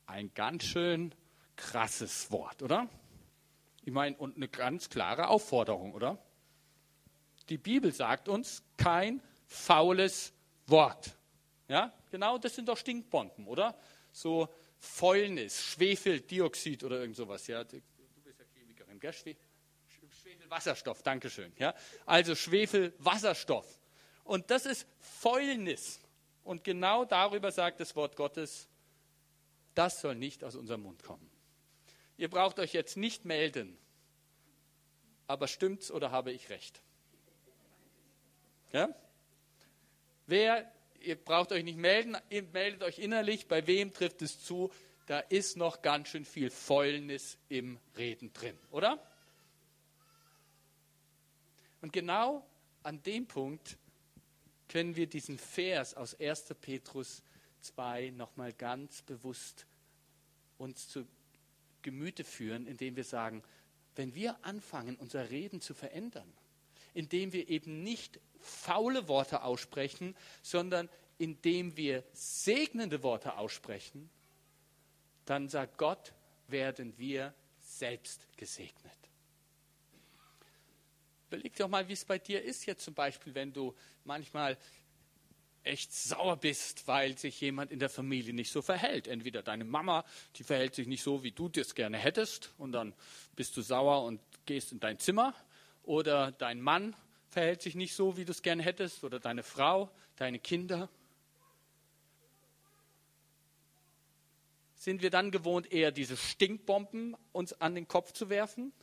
Ein 0.07 0.33
ganz 0.33 0.63
schön 0.63 1.13
krasses 1.55 2.31
Wort, 2.31 2.63
oder? 2.63 2.89
Ich 3.83 3.91
meine, 3.91 4.15
und 4.17 4.37
eine 4.37 4.47
ganz 4.47 4.89
klare 4.89 5.27
Aufforderung, 5.27 5.93
oder? 5.93 6.17
Die 7.49 7.57
Bibel 7.57 7.91
sagt 7.91 8.29
uns 8.29 8.63
kein 8.77 9.21
faules 9.45 10.33
Wort. 10.67 11.17
Ja, 11.67 11.93
genau, 12.09 12.37
das 12.37 12.55
sind 12.55 12.67
doch 12.67 12.77
Stinkbomben, 12.77 13.47
oder? 13.47 13.77
So 14.11 14.49
Fäulnis, 14.77 15.61
Schwefeldioxid 15.61 16.83
oder 16.83 16.99
irgend 16.99 17.15
sowas. 17.15 17.47
Ja, 17.47 17.63
du 17.63 17.81
bist 18.23 18.39
ja 18.39 18.45
Chemikerin, 18.53 18.99
gell? 18.99 19.35
Schwefelwasserstoff, 20.51 21.01
Dankeschön. 21.01 21.53
Ja, 21.57 21.73
also 22.05 22.35
Schwefelwasserstoff. 22.35 23.65
Und 24.25 24.51
das 24.51 24.65
ist 24.65 24.85
Fäulnis. 24.99 25.99
Und 26.43 26.65
genau 26.65 27.05
darüber 27.05 27.51
sagt 27.51 27.79
das 27.79 27.95
Wort 27.95 28.17
Gottes, 28.17 28.67
das 29.75 30.01
soll 30.01 30.15
nicht 30.15 30.43
aus 30.43 30.55
unserem 30.55 30.83
Mund 30.83 31.03
kommen. 31.03 31.29
Ihr 32.17 32.29
braucht 32.29 32.59
euch 32.59 32.73
jetzt 32.73 32.97
nicht 32.97 33.23
melden, 33.23 33.77
aber 35.27 35.47
stimmt's 35.47 35.89
oder 35.89 36.11
habe 36.11 36.33
ich 36.33 36.49
recht? 36.49 36.81
Ja? 38.73 38.89
Wer, 40.27 40.69
ihr 40.99 41.15
braucht 41.15 41.53
euch 41.53 41.63
nicht 41.63 41.77
melden, 41.77 42.17
ihr 42.29 42.43
meldet 42.43 42.83
euch 42.83 42.99
innerlich, 42.99 43.47
bei 43.47 43.65
wem 43.67 43.93
trifft 43.93 44.21
es 44.21 44.43
zu? 44.43 44.69
Da 45.05 45.19
ist 45.19 45.55
noch 45.55 45.81
ganz 45.81 46.09
schön 46.09 46.25
viel 46.25 46.49
Fäulnis 46.49 47.37
im 47.47 47.79
Reden 47.97 48.33
drin, 48.33 48.57
oder? 48.69 48.99
Und 51.81 51.91
genau 51.93 52.45
an 52.83 53.01
dem 53.03 53.27
Punkt 53.27 53.77
können 54.67 54.95
wir 54.95 55.07
diesen 55.07 55.37
Vers 55.37 55.95
aus 55.95 56.19
1. 56.19 56.55
Petrus 56.61 57.23
2 57.61 58.11
nochmal 58.11 58.53
ganz 58.53 59.01
bewusst 59.01 59.65
uns 60.57 60.87
zu 60.87 61.07
Gemüte 61.81 62.23
führen, 62.23 62.67
indem 62.67 62.95
wir 62.95 63.03
sagen, 63.03 63.43
wenn 63.95 64.15
wir 64.15 64.43
anfangen, 64.45 64.95
unser 64.95 65.29
Reden 65.29 65.61
zu 65.61 65.73
verändern, 65.73 66.31
indem 66.93 67.33
wir 67.33 67.49
eben 67.49 67.83
nicht 67.83 68.19
faule 68.39 69.07
Worte 69.07 69.43
aussprechen, 69.43 70.15
sondern 70.41 70.89
indem 71.17 71.75
wir 71.77 72.03
segnende 72.13 73.03
Worte 73.03 73.37
aussprechen, 73.37 74.09
dann 75.25 75.49
sagt 75.49 75.77
Gott, 75.77 76.13
werden 76.47 76.97
wir 76.97 77.33
selbst 77.59 78.27
gesegnet. 78.37 79.00
Überleg 81.31 81.55
doch 81.55 81.69
mal, 81.69 81.87
wie 81.87 81.93
es 81.93 82.03
bei 82.03 82.19
dir 82.19 82.43
ist 82.43 82.65
jetzt 82.65 82.83
zum 82.83 82.93
Beispiel, 82.93 83.33
wenn 83.33 83.53
du 83.53 83.73
manchmal 84.03 84.57
echt 85.63 85.93
sauer 85.93 86.35
bist, 86.35 86.85
weil 86.89 87.17
sich 87.17 87.39
jemand 87.39 87.71
in 87.71 87.79
der 87.79 87.87
Familie 87.87 88.33
nicht 88.33 88.51
so 88.51 88.61
verhält. 88.61 89.07
Entweder 89.07 89.41
deine 89.41 89.63
Mama, 89.63 90.03
die 90.35 90.43
verhält 90.43 90.75
sich 90.75 90.87
nicht 90.87 91.03
so, 91.03 91.23
wie 91.23 91.31
du 91.31 91.47
das 91.47 91.73
gerne 91.73 91.97
hättest, 91.97 92.53
und 92.57 92.73
dann 92.73 92.93
bist 93.37 93.55
du 93.55 93.61
sauer 93.61 94.03
und 94.03 94.19
gehst 94.45 94.73
in 94.73 94.81
dein 94.81 94.99
Zimmer, 94.99 95.33
oder 95.83 96.33
dein 96.33 96.59
Mann 96.59 96.97
verhält 97.29 97.61
sich 97.61 97.75
nicht 97.75 97.95
so, 97.95 98.17
wie 98.17 98.25
du 98.25 98.31
es 98.31 98.41
gerne 98.41 98.61
hättest, 98.61 99.05
oder 99.05 99.21
deine 99.21 99.43
Frau, 99.43 99.89
deine 100.17 100.37
Kinder. 100.37 100.89
Sind 104.75 105.01
wir 105.01 105.11
dann 105.11 105.31
gewohnt, 105.31 105.71
eher 105.71 105.93
diese 105.93 106.17
Stinkbomben 106.17 107.15
uns 107.31 107.53
an 107.53 107.73
den 107.73 107.87
Kopf 107.87 108.11
zu 108.11 108.29
werfen? 108.29 108.73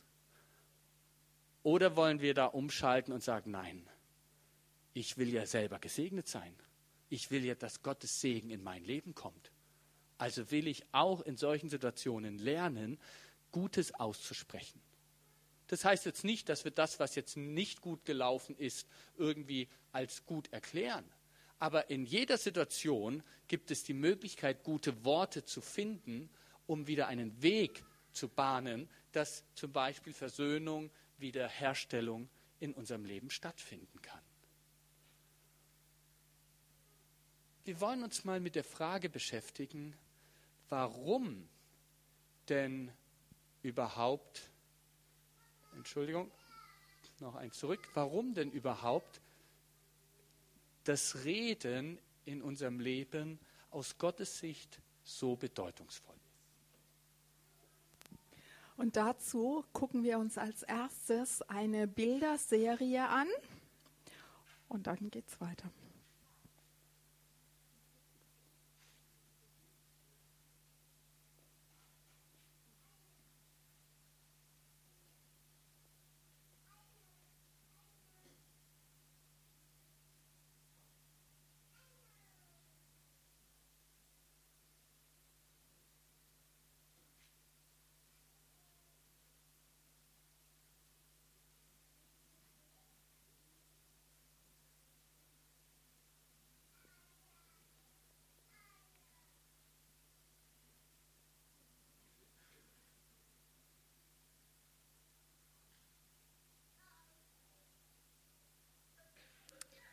Oder 1.63 1.95
wollen 1.95 2.21
wir 2.21 2.33
da 2.33 2.45
umschalten 2.45 3.13
und 3.13 3.23
sagen, 3.23 3.51
nein, 3.51 3.87
ich 4.93 5.17
will 5.17 5.29
ja 5.29 5.45
selber 5.45 5.79
gesegnet 5.79 6.27
sein. 6.27 6.55
Ich 7.09 7.31
will 7.31 7.45
ja, 7.45 7.55
dass 7.55 7.81
Gottes 7.81 8.21
Segen 8.21 8.49
in 8.49 8.63
mein 8.63 8.83
Leben 8.83 9.15
kommt. 9.15 9.51
Also 10.17 10.51
will 10.51 10.67
ich 10.67 10.83
auch 10.91 11.21
in 11.21 11.37
solchen 11.37 11.69
Situationen 11.69 12.37
lernen, 12.37 12.99
Gutes 13.51 13.93
auszusprechen. 13.95 14.81
Das 15.67 15.85
heißt 15.85 16.05
jetzt 16.05 16.23
nicht, 16.23 16.49
dass 16.49 16.63
wir 16.63 16.71
das, 16.71 16.99
was 16.99 17.15
jetzt 17.15 17.37
nicht 17.37 17.81
gut 17.81 18.03
gelaufen 18.05 18.55
ist, 18.57 18.87
irgendwie 19.17 19.69
als 19.91 20.25
gut 20.25 20.51
erklären. 20.51 21.05
Aber 21.59 21.89
in 21.89 22.05
jeder 22.05 22.37
Situation 22.37 23.23
gibt 23.47 23.69
es 23.69 23.83
die 23.83 23.93
Möglichkeit, 23.93 24.63
gute 24.63 25.03
Worte 25.03 25.45
zu 25.45 25.61
finden, 25.61 26.29
um 26.67 26.87
wieder 26.87 27.07
einen 27.07 27.41
Weg 27.41 27.83
zu 28.11 28.29
bahnen, 28.29 28.89
dass 29.11 29.43
zum 29.53 29.71
Beispiel 29.71 30.13
Versöhnung, 30.13 30.89
Wiederherstellung 31.19 32.29
in 32.59 32.73
unserem 32.73 33.05
Leben 33.05 33.29
stattfinden 33.29 34.01
kann. 34.01 34.21
Wir 37.63 37.79
wollen 37.81 38.03
uns 38.03 38.23
mal 38.23 38.39
mit 38.39 38.55
der 38.55 38.63
Frage 38.63 39.09
beschäftigen, 39.09 39.95
warum 40.69 41.47
denn 42.47 42.91
überhaupt, 43.61 44.49
Entschuldigung, 45.75 46.31
noch 47.19 47.35
eins 47.35 47.57
zurück, 47.57 47.87
warum 47.93 48.33
denn 48.33 48.51
überhaupt 48.51 49.21
das 50.85 51.23
Reden 51.25 51.99
in 52.25 52.41
unserem 52.41 52.79
Leben 52.79 53.39
aus 53.71 53.97
Gottes 53.97 54.39
Sicht 54.39 54.81
so 55.03 55.35
bedeutungsvoll 55.35 56.18
und 58.79 58.95
dazu 58.95 59.65
gucken 59.73 60.03
wir 60.03 60.19
uns 60.19 60.37
als 60.37 60.63
erstes 60.63 61.41
eine 61.49 61.85
Bilderserie 61.85 63.09
an 63.09 63.27
und 64.69 64.87
dann 64.87 65.09
geht's 65.11 65.41
weiter. 65.41 65.69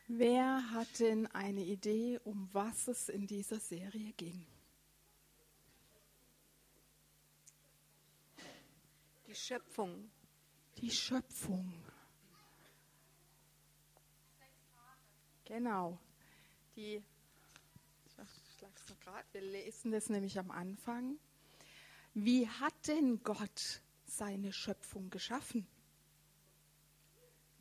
Wer 0.08 0.70
hat 0.70 1.00
denn 1.00 1.26
eine 1.28 1.64
Idee, 1.64 2.20
um 2.22 2.48
was 2.52 2.86
es 2.86 3.08
in 3.08 3.26
dieser 3.26 3.58
Serie 3.58 4.12
ging? 4.12 4.46
Die 9.26 9.34
Schöpfung. 9.34 10.08
Die 10.78 10.90
Schöpfung. 10.90 11.72
Genau. 15.44 15.98
Die, 16.76 17.02
ich 18.06 18.12
schlag's 18.58 18.88
noch 18.88 19.00
grad, 19.00 19.24
wir 19.32 19.40
lesen 19.40 19.90
das 19.90 20.08
nämlich 20.08 20.38
am 20.38 20.52
Anfang. 20.52 21.18
Wie 22.14 22.48
hat 22.48 22.74
denn 22.86 23.22
Gott 23.24 23.82
seine 24.04 24.52
Schöpfung 24.52 25.10
geschaffen? 25.10 25.66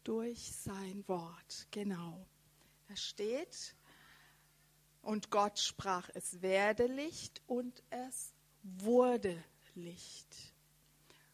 Durch 0.03 0.51
sein 0.51 1.07
Wort, 1.07 1.67
genau. 1.71 2.27
Da 2.87 2.95
steht, 2.95 3.75
und 5.01 5.29
Gott 5.29 5.59
sprach, 5.59 6.09
es 6.15 6.41
werde 6.41 6.87
Licht 6.87 7.41
und 7.45 7.83
es 7.91 8.33
wurde 8.63 9.43
Licht. 9.75 10.35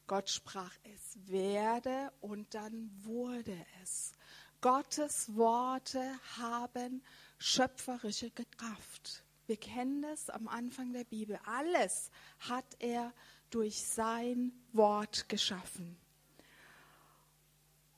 Gott 0.07 0.29
sprach, 0.29 0.73
es 0.83 1.17
werde 1.27 2.11
und 2.19 2.53
dann 2.53 2.91
wurde 3.03 3.55
es. 3.81 4.11
Gottes 4.59 5.33
Worte 5.35 6.19
haben 6.37 7.01
schöpferische 7.37 8.29
Kraft. 8.31 9.23
Wir 9.47 9.57
kennen 9.57 10.01
das 10.01 10.29
am 10.29 10.47
Anfang 10.49 10.91
der 10.91 11.05
Bibel. 11.05 11.39
Alles 11.45 12.11
hat 12.39 12.75
er 12.79 13.13
durch 13.49 13.81
sein 13.83 14.51
Wort 14.73 15.29
geschaffen. 15.29 15.97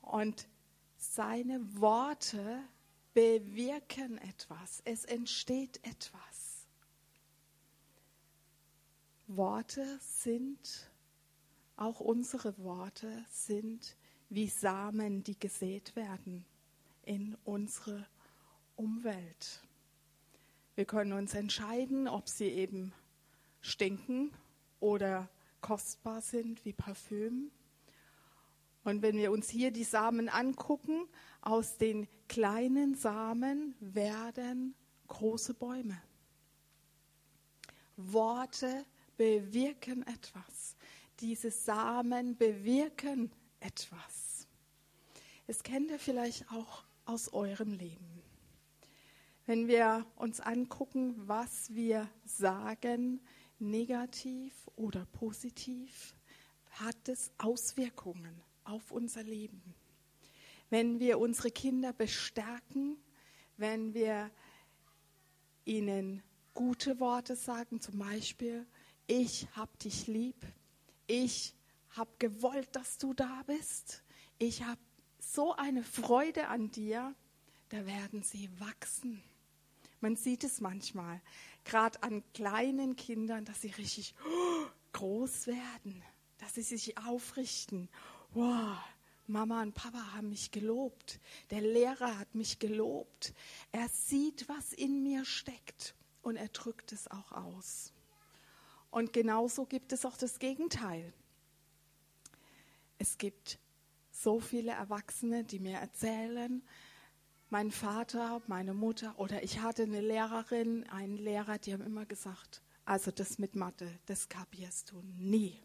Und 0.02 0.48
seine 0.98 1.60
Worte 1.82 2.64
bewirken 3.14 4.18
etwas. 4.18 4.82
Es 4.86 5.06
entsteht 5.06 5.80
etwas. 5.84 6.68
Worte 9.28 10.00
sind, 10.02 10.92
auch 11.76 12.00
unsere 12.00 12.58
Worte 12.58 13.26
sind 13.30 13.96
wie 14.30 14.48
Samen, 14.48 15.24
die 15.24 15.40
gesät 15.40 15.96
werden 15.96 16.46
in 17.04 17.38
unsere 17.44 18.06
Umwelt. 18.76 19.64
Wir 20.76 20.86
können 20.86 21.14
uns 21.14 21.36
entscheiden, 21.36 22.08
ob 22.08 22.28
sie 22.28 22.50
eben 22.50 22.94
stinken 23.62 24.32
oder 24.80 25.30
kostbar 25.62 26.22
sind 26.22 26.66
wie 26.66 26.74
Parfüm. 26.74 27.52
Und 28.84 29.02
wenn 29.02 29.18
wir 29.18 29.32
uns 29.32 29.50
hier 29.50 29.72
die 29.72 29.84
Samen 29.84 30.30
angucken, 30.30 31.08
aus 31.42 31.78
den 31.78 32.08
kleinen 32.28 32.96
Samen 32.96 33.76
werden 33.80 34.76
große 35.08 35.54
Bäume. 35.54 36.02
Worte 37.96 38.86
bewirken 39.18 40.06
etwas. 40.08 40.76
Diese 41.20 41.52
Samen 41.52 42.36
bewirken 42.38 43.32
etwas. 43.60 44.48
Es 45.48 45.64
kennt 45.64 45.92
ihr 45.92 46.00
vielleicht 46.00 46.52
auch 46.52 46.84
aus 47.06 47.32
eurem 47.34 47.74
Leben. 47.74 48.24
Wenn 49.46 49.68
wir 49.68 50.06
uns 50.16 50.40
angucken, 50.40 51.16
was 51.28 51.74
wir 51.74 52.10
sagen, 52.26 53.22
negativ 53.60 54.54
oder 54.76 55.06
positiv, 55.06 56.16
hat 56.72 57.10
es 57.10 57.32
Auswirkungen 57.38 58.42
auf 58.64 58.92
unser 58.92 59.24
Leben. 59.24 59.62
Wenn 60.70 61.00
wir 61.00 61.20
unsere 61.20 61.52
Kinder 61.52 61.94
bestärken, 61.94 62.98
wenn 63.58 63.94
wir 63.94 64.32
ihnen 65.66 66.24
gute 66.54 67.00
Worte 67.00 67.36
sagen, 67.36 67.80
zum 67.80 68.00
Beispiel, 68.00 68.66
ich 69.08 69.48
hab 69.56 69.78
dich 69.80 70.08
lieb, 70.08 70.46
ich 71.08 71.54
hab 71.92 72.20
gewollt, 72.20 72.76
dass 72.76 72.98
du 72.98 73.14
da 73.14 73.44
bist, 73.46 74.04
ich 74.40 74.64
hab 74.64 74.80
so 75.20 75.54
eine 75.54 75.84
Freude 75.84 76.48
an 76.48 76.72
dir, 76.72 77.16
da 77.70 77.86
werden 77.86 78.24
sie 78.24 78.50
wachsen. 78.60 79.24
Man 80.00 80.16
sieht 80.16 80.44
es 80.44 80.60
manchmal, 80.60 81.22
gerade 81.64 82.02
an 82.04 82.24
kleinen 82.34 82.96
Kindern, 82.96 83.46
dass 83.46 83.62
sie 83.62 83.70
richtig 83.70 84.16
groß 84.92 85.48
werden, 85.48 86.04
dass 86.40 86.56
sie 86.56 86.62
sich 86.62 86.98
aufrichten 86.98 87.90
wow, 88.34 88.78
Mama 89.28 89.62
und 89.62 89.74
Papa 89.74 90.14
haben 90.14 90.30
mich 90.30 90.52
gelobt, 90.52 91.20
der 91.50 91.62
Lehrer 91.62 92.20
hat 92.20 92.36
mich 92.36 92.60
gelobt. 92.60 93.34
Er 93.72 93.88
sieht, 93.88 94.50
was 94.50 94.74
in 94.74 95.04
mir 95.04 95.24
steckt 95.24 95.96
und 96.22 96.36
er 96.36 96.50
drückt 96.50 96.92
es 96.92 97.10
auch 97.10 97.32
aus. 97.32 97.94
Und 98.92 99.14
genauso 99.14 99.66
gibt 99.66 99.94
es 99.94 100.06
auch 100.06 100.18
das 100.18 100.40
Gegenteil. 100.40 101.14
Es 102.98 103.18
gibt 103.18 103.60
so 104.12 104.40
viele 104.40 104.72
Erwachsene, 104.72 105.44
die 105.44 105.60
mir 105.60 105.78
erzählen, 105.78 106.62
mein 107.50 107.72
Vater, 107.72 108.42
meine 108.48 108.74
Mutter 108.74 109.18
oder 109.20 109.44
ich 109.44 109.60
hatte 109.60 109.84
eine 109.84 110.02
Lehrerin, 110.02 110.90
einen 110.90 111.18
Lehrer, 111.18 111.58
die 111.60 111.74
haben 111.74 111.84
immer 111.84 112.06
gesagt, 112.06 112.62
also 112.86 113.12
das 113.12 113.38
mit 113.38 113.56
Mathe, 113.56 114.00
das 114.06 114.28
kapierst 114.28 114.92
du 114.92 115.02
nie 115.18 115.60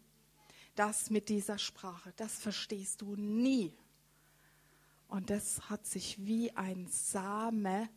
das 0.79 1.09
mit 1.09 1.27
dieser 1.27 1.57
Sprache, 1.57 2.13
das 2.15 2.39
verstehst 2.39 3.01
du 3.01 3.17
nie. 3.17 3.73
Und 5.09 5.29
das 5.29 5.69
hat 5.69 5.85
sich 5.85 6.25
wie 6.25 6.55
ein 6.55 6.87
Same 6.87 7.89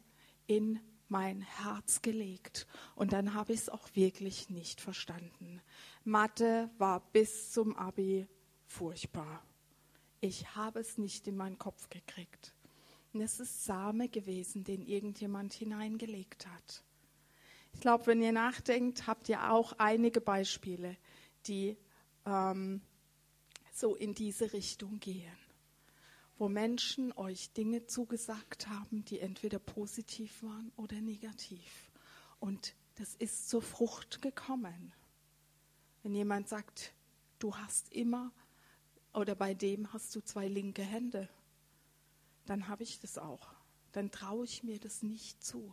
in 0.48 0.80
mein 1.08 1.42
Herz 1.42 2.02
gelegt. 2.02 2.66
Und 2.96 3.12
dann 3.12 3.34
habe 3.34 3.52
ich 3.52 3.60
es 3.60 3.68
auch 3.68 3.88
wirklich 3.94 4.50
nicht 4.50 4.80
verstanden. 4.80 5.62
Mathe 6.02 6.70
war 6.78 6.98
bis 7.12 7.52
zum 7.52 7.76
Abi 7.76 8.26
furchtbar. 8.66 9.44
Ich 10.20 10.56
habe 10.56 10.80
es 10.80 10.98
nicht 10.98 11.28
in 11.28 11.36
meinen 11.36 11.58
Kopf 11.58 11.88
gekriegt. 11.88 12.52
Und 13.12 13.20
es 13.20 13.38
ist 13.38 13.64
Same 13.64 14.08
gewesen, 14.08 14.64
den 14.64 14.82
irgendjemand 14.82 15.52
hineingelegt 15.52 16.48
hat. 16.48 16.82
Ich 17.74 17.80
glaube, 17.80 18.06
wenn 18.08 18.22
ihr 18.22 18.32
nachdenkt, 18.32 19.06
habt 19.06 19.28
ihr 19.28 19.52
auch 19.52 19.74
einige 19.78 20.20
Beispiele, 20.20 20.96
die 21.46 21.76
ähm, 22.26 22.80
so 23.72 23.94
in 23.94 24.14
diese 24.14 24.52
Richtung 24.52 25.00
gehen, 25.00 25.37
wo 26.38 26.48
Menschen 26.48 27.12
euch 27.12 27.52
Dinge 27.52 27.87
zugesagt 27.87 28.68
haben, 28.68 29.04
die 29.04 29.20
entweder 29.20 29.58
positiv 29.58 30.42
waren 30.42 30.70
oder 30.76 31.00
negativ. 31.00 31.90
Und 32.40 32.74
das 32.96 33.14
ist 33.14 33.48
zur 33.48 33.62
Frucht 33.62 34.20
gekommen. 34.22 34.92
Wenn 36.02 36.14
jemand 36.14 36.48
sagt, 36.48 36.92
du 37.38 37.56
hast 37.56 37.92
immer 37.92 38.32
oder 39.14 39.35
bei 39.35 39.54
dem 39.54 39.92
hast 39.92 40.14
du 40.14 40.20
zwei 40.20 40.48
linke 40.48 40.82
Hände, 40.82 41.28
dann 42.46 42.68
habe 42.68 42.82
ich 42.82 43.00
das 43.00 43.18
auch. 43.18 43.54
Dann 43.92 44.11
traue 44.11 44.44
ich 44.44 44.62
mir 44.62 44.78
das 44.80 45.02
nicht 45.02 45.42
zu. 45.44 45.72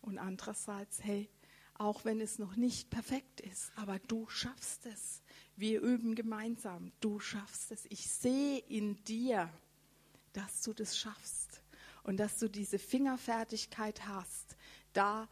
Und 0.00 0.18
andererseits, 0.18 1.02
hey, 1.02 1.28
auch 1.80 2.04
wenn 2.04 2.20
es 2.20 2.38
noch 2.38 2.56
nicht 2.56 2.90
perfekt 2.90 3.40
ist, 3.40 3.72
aber 3.74 3.98
du 4.00 4.28
schaffst 4.28 4.84
es. 4.84 5.22
Wir 5.56 5.80
üben 5.80 6.14
gemeinsam, 6.14 6.92
du 7.00 7.20
schaffst 7.20 7.72
es. 7.72 7.86
Ich 7.88 8.06
sehe 8.10 8.58
in 8.58 9.02
dir, 9.04 9.50
dass 10.34 10.60
du 10.60 10.74
das 10.74 10.98
schaffst 10.98 11.62
und 12.02 12.18
dass 12.18 12.38
du 12.38 12.48
diese 12.48 12.78
Fingerfertigkeit 12.78 14.06
hast, 14.06 14.58
da 14.92 15.26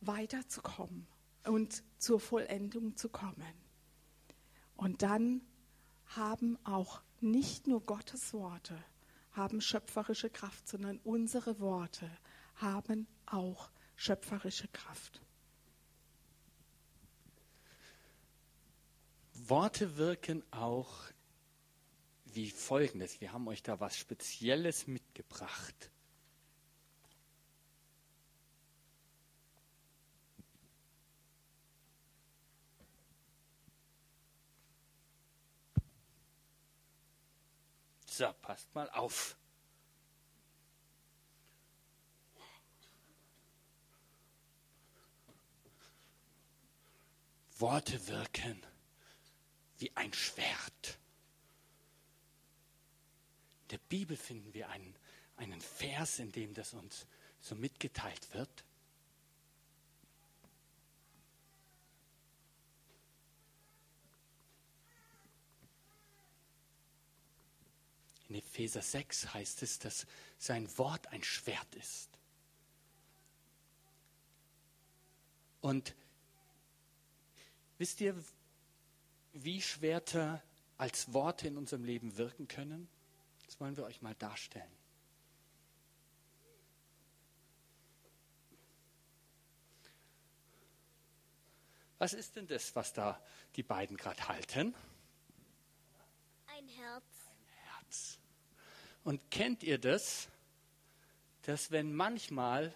weiterzukommen 0.00 1.08
und 1.44 1.82
zur 1.98 2.20
Vollendung 2.20 2.96
zu 2.96 3.08
kommen. 3.08 3.54
Und 4.76 5.02
dann 5.02 5.40
haben 6.06 6.56
auch 6.62 7.02
nicht 7.20 7.66
nur 7.66 7.84
Gottes 7.84 8.32
Worte 8.32 8.78
haben 9.32 9.60
schöpferische 9.60 10.30
Kraft, 10.30 10.68
sondern 10.68 11.00
unsere 11.02 11.58
Worte 11.58 12.08
haben 12.54 13.08
auch 13.26 13.70
schöpferische 13.96 14.68
Kraft. 14.68 15.20
Worte 19.48 19.98
wirken 19.98 20.42
auch 20.52 20.90
wie 22.24 22.50
folgendes. 22.50 23.20
Wir 23.20 23.32
haben 23.32 23.46
euch 23.46 23.62
da 23.62 23.78
was 23.78 23.96
Spezielles 23.96 24.86
mitgebracht. 24.86 25.90
So, 38.06 38.32
passt 38.40 38.74
mal 38.74 38.88
auf. 38.90 39.36
Worte 47.58 48.06
wirken 48.08 48.64
wie 49.78 49.90
ein 49.96 50.12
Schwert. 50.12 50.98
In 53.62 53.68
der 53.68 53.78
Bibel 53.88 54.16
finden 54.16 54.52
wir 54.54 54.68
einen, 54.68 54.94
einen 55.36 55.60
Vers, 55.60 56.18
in 56.18 56.30
dem 56.32 56.54
das 56.54 56.74
uns 56.74 57.06
so 57.40 57.54
mitgeteilt 57.54 58.32
wird. 58.32 58.64
In 68.28 68.36
Epheser 68.36 68.82
6 68.82 69.34
heißt 69.34 69.62
es, 69.62 69.78
dass 69.78 70.06
sein 70.38 70.66
Wort 70.78 71.06
ein 71.08 71.22
Schwert 71.22 71.74
ist. 71.74 72.08
Und 75.60 75.94
wisst 77.78 78.00
ihr, 78.00 78.14
wie 79.34 79.60
Schwerter 79.60 80.42
als 80.78 81.12
Worte 81.12 81.48
in 81.48 81.56
unserem 81.56 81.84
Leben 81.84 82.16
wirken 82.16 82.48
können? 82.48 82.88
Das 83.46 83.60
wollen 83.60 83.76
wir 83.76 83.84
euch 83.84 84.00
mal 84.00 84.14
darstellen. 84.14 84.70
Was 91.98 92.12
ist 92.12 92.36
denn 92.36 92.46
das, 92.46 92.74
was 92.74 92.92
da 92.92 93.20
die 93.56 93.62
beiden 93.62 93.96
gerade 93.96 94.28
halten? 94.28 94.74
Ein 96.46 96.68
Herz. 96.68 97.04
Herz. 97.64 98.18
Und 99.04 99.30
kennt 99.30 99.62
ihr 99.62 99.78
das, 99.78 100.28
dass 101.42 101.70
wenn 101.70 101.94
manchmal 101.94 102.74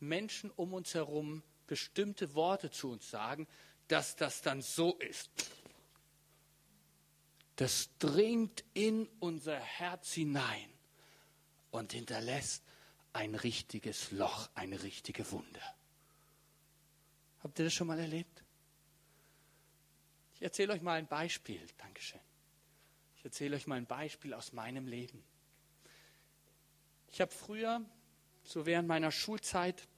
Menschen 0.00 0.50
um 0.50 0.74
uns 0.74 0.94
herum 0.94 1.42
bestimmte 1.66 2.34
Worte 2.34 2.70
zu 2.70 2.90
uns 2.90 3.08
sagen, 3.10 3.46
dass 3.86 4.16
das 4.16 4.42
dann 4.42 4.60
so 4.60 4.96
ist? 4.96 5.30
Das 7.58 7.90
dringt 7.98 8.64
in 8.72 9.08
unser 9.18 9.58
Herz 9.58 10.12
hinein 10.12 10.72
und 11.72 11.92
hinterlässt 11.92 12.62
ein 13.12 13.34
richtiges 13.34 14.12
Loch, 14.12 14.48
eine 14.54 14.80
richtige 14.84 15.28
Wunde. 15.32 15.60
Habt 17.42 17.58
ihr 17.58 17.64
das 17.64 17.74
schon 17.74 17.88
mal 17.88 17.98
erlebt? 17.98 18.44
Ich 20.36 20.42
erzähle 20.42 20.72
euch 20.72 20.82
mal 20.82 21.00
ein 21.00 21.08
Beispiel. 21.08 21.60
Dankeschön. 21.78 22.20
Ich 23.16 23.24
erzähle 23.24 23.56
euch 23.56 23.66
mal 23.66 23.74
ein 23.74 23.86
Beispiel 23.86 24.34
aus 24.34 24.52
meinem 24.52 24.86
Leben. 24.86 25.24
Ich 27.10 27.20
habe 27.20 27.32
früher, 27.32 27.84
so 28.44 28.66
während 28.66 28.86
meiner 28.86 29.10
Schulzeit, 29.10 29.88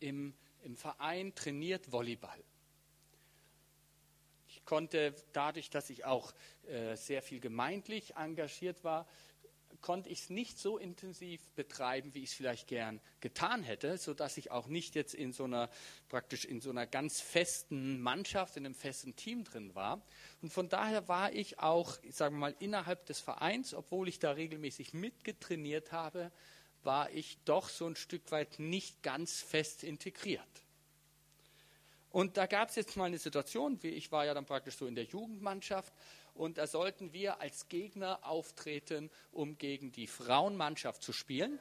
im, 0.00 0.34
im 0.64 0.76
Verein 0.76 1.34
trainiert 1.34 1.90
Volleyball. 1.90 2.44
Konnte 4.66 5.14
dadurch, 5.32 5.70
dass 5.70 5.88
ich 5.88 6.04
auch 6.04 6.34
äh, 6.68 6.96
sehr 6.96 7.22
viel 7.22 7.40
gemeindlich 7.40 8.16
engagiert 8.16 8.84
war, 8.84 9.06
konnte 9.80 10.08
ich 10.10 10.22
es 10.22 10.30
nicht 10.30 10.58
so 10.58 10.78
intensiv 10.78 11.40
betreiben, 11.50 12.14
wie 12.14 12.22
ich 12.22 12.30
es 12.30 12.34
vielleicht 12.34 12.66
gern 12.66 13.00
getan 13.20 13.62
hätte, 13.62 13.98
sodass 13.98 14.36
ich 14.36 14.50
auch 14.50 14.66
nicht 14.66 14.94
jetzt 14.94 15.14
in 15.14 15.32
so 15.32 15.44
einer 15.44 15.70
praktisch 16.08 16.44
in 16.44 16.60
so 16.60 16.70
einer 16.70 16.86
ganz 16.86 17.20
festen 17.20 18.00
Mannschaft, 18.00 18.56
in 18.56 18.66
einem 18.66 18.74
festen 18.74 19.16
Team 19.16 19.44
drin 19.44 19.74
war. 19.74 20.02
Und 20.42 20.52
von 20.52 20.68
daher 20.68 21.08
war 21.08 21.32
ich 21.32 21.58
auch, 21.58 21.98
sagen 22.10 22.36
wir 22.36 22.40
mal, 22.40 22.56
innerhalb 22.58 23.06
des 23.06 23.20
Vereins, 23.20 23.74
obwohl 23.74 24.08
ich 24.08 24.18
da 24.18 24.32
regelmäßig 24.32 24.92
mitgetrainiert 24.92 25.92
habe, 25.92 26.32
war 26.82 27.10
ich 27.10 27.38
doch 27.44 27.68
so 27.68 27.86
ein 27.86 27.96
Stück 27.96 28.30
weit 28.30 28.58
nicht 28.58 29.02
ganz 29.02 29.40
fest 29.40 29.84
integriert. 29.84 30.65
Und 32.16 32.38
da 32.38 32.46
gab 32.46 32.70
es 32.70 32.76
jetzt 32.76 32.96
mal 32.96 33.04
eine 33.04 33.18
Situation, 33.18 33.82
wie 33.82 33.90
ich 33.90 34.10
war 34.10 34.24
ja 34.24 34.32
dann 34.32 34.46
praktisch 34.46 34.76
so 34.76 34.86
in 34.86 34.94
der 34.94 35.04
Jugendmannschaft 35.04 35.92
und 36.32 36.56
da 36.56 36.66
sollten 36.66 37.12
wir 37.12 37.42
als 37.42 37.68
Gegner 37.68 38.20
auftreten, 38.22 39.10
um 39.32 39.58
gegen 39.58 39.92
die 39.92 40.06
Frauenmannschaft 40.06 41.02
zu 41.02 41.12
spielen, 41.12 41.58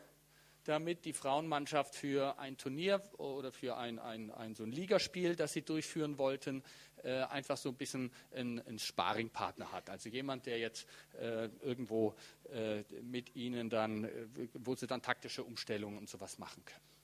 damit 0.63 1.03
die 1.03 1.11
Frauenmannschaft 1.11 1.93
für 1.93 2.39
ein 2.39 2.55
Turnier 2.55 3.01
oder 3.17 3.51
für 3.51 3.75
ein, 3.75 3.99
ein, 3.99 4.31
ein 4.31 4.55
so 4.55 4.63
ein 4.63 4.71
Ligaspiel, 4.71 5.35
das 5.35 5.51
sie 5.51 5.61
durchführen 5.63 6.17
wollten, 6.17 6.63
äh, 7.03 7.23
einfach 7.23 7.57
so 7.57 7.67
ein 7.67 7.75
bisschen 7.75 8.13
einen, 8.33 8.65
einen 8.65 8.79
Sparringpartner 8.79 9.73
hat. 9.73 9.89
Also 9.89 10.07
jemand, 10.07 10.45
der 10.45 10.59
jetzt 10.59 10.87
äh, 11.19 11.49
irgendwo 11.63 12.15
äh, 12.53 12.83
mit 13.01 13.35
ihnen 13.35 13.69
dann, 13.69 14.05
äh, 14.05 14.27
wo 14.53 14.73
sie 14.73 14.87
dann 14.87 15.01
taktische 15.01 15.43
Umstellungen 15.43 15.97
und 15.97 16.07
sowas 16.07 16.37
machen 16.37 16.63
können. 16.63 16.94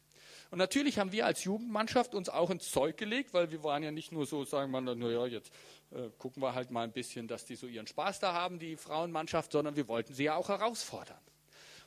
Und 0.52 0.58
natürlich 0.58 1.00
haben 1.00 1.14
wir 1.14 1.26
als 1.26 1.46
Jugendmannschaft 1.46 2.14
uns 2.14 2.28
auch 2.28 2.50
ins 2.50 2.70
Zeug 2.70 2.98
gelegt, 2.98 3.34
weil 3.34 3.52
wir 3.52 3.64
waren 3.64 3.84
ja 3.84 3.92
nicht 3.92 4.12
nur 4.12 4.26
so, 4.26 4.44
sagen 4.44 4.72
wir, 4.72 4.82
naja, 4.82 5.26
jetzt 5.26 5.52
äh, 5.92 6.10
gucken 6.18 6.44
wir 6.44 6.54
halt 6.54 6.72
mal 6.72 6.84
ein 6.84 6.92
bisschen, 6.92 7.30
dass 7.30 7.46
die 7.46 7.56
so 7.56 7.68
ihren 7.68 7.88
Spaß 7.88 8.20
da 8.20 8.34
haben, 8.34 8.60
die 8.60 8.76
Frauenmannschaft, 8.76 9.54
sondern 9.54 9.78
wir 9.78 9.88
wollten 9.88 10.14
sie 10.14 10.26
ja 10.26 10.36
auch 10.36 10.50
herausfordern. 10.50 11.18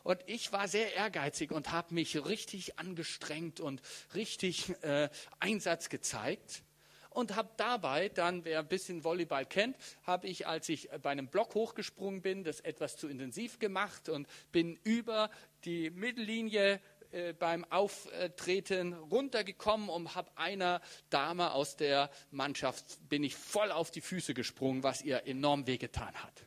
Und 0.02 0.18
ich 0.26 0.50
war 0.52 0.66
sehr 0.66 0.94
ehrgeizig 0.94 1.50
und 1.50 1.72
habe 1.72 1.92
mich 1.92 2.24
richtig 2.24 2.78
angestrengt 2.78 3.60
und 3.60 3.82
richtig 4.14 4.74
äh, 4.82 5.10
Einsatz 5.40 5.90
gezeigt. 5.90 6.62
Und 7.10 7.36
habe 7.36 7.50
dabei 7.56 8.08
dann, 8.08 8.44
wer 8.44 8.58
ein 8.58 8.66
bisschen 8.66 9.04
Volleyball 9.04 9.46
kennt, 9.46 9.76
habe 10.02 10.26
ich, 10.26 10.48
als 10.48 10.68
ich 10.68 10.90
bei 11.00 11.10
einem 11.10 11.28
Block 11.28 11.54
hochgesprungen 11.54 12.22
bin, 12.22 12.42
das 12.42 12.58
etwas 12.58 12.96
zu 12.96 13.08
intensiv 13.08 13.60
gemacht 13.60 14.08
und 14.08 14.26
bin 14.50 14.80
über 14.82 15.30
die 15.64 15.90
Mittellinie 15.90 16.80
äh, 17.14 17.32
beim 17.32 17.64
Auftreten 17.70 18.92
runtergekommen 18.92 19.88
und 19.88 20.14
habe 20.14 20.30
einer 20.36 20.80
Dame 21.10 21.52
aus 21.52 21.76
der 21.76 22.10
Mannschaft, 22.30 23.08
bin 23.08 23.22
ich 23.22 23.36
voll 23.36 23.70
auf 23.70 23.90
die 23.90 24.00
Füße 24.00 24.34
gesprungen, 24.34 24.82
was 24.82 25.00
ihr 25.02 25.26
enorm 25.26 25.66
wehgetan 25.66 26.12
hat. 26.14 26.44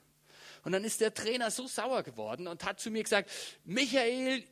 Und 0.66 0.74
dann 0.74 0.84
ist 0.84 1.00
der 1.00 1.14
Trainer 1.14 1.50
so 1.50 1.66
sauer 1.68 2.04
geworden 2.04 2.48
und 2.48 2.66
hat 2.66 2.82
zu 2.82 2.92
mir 2.92 3.02
gesagt, 3.02 3.32
Michael, 3.64 4.44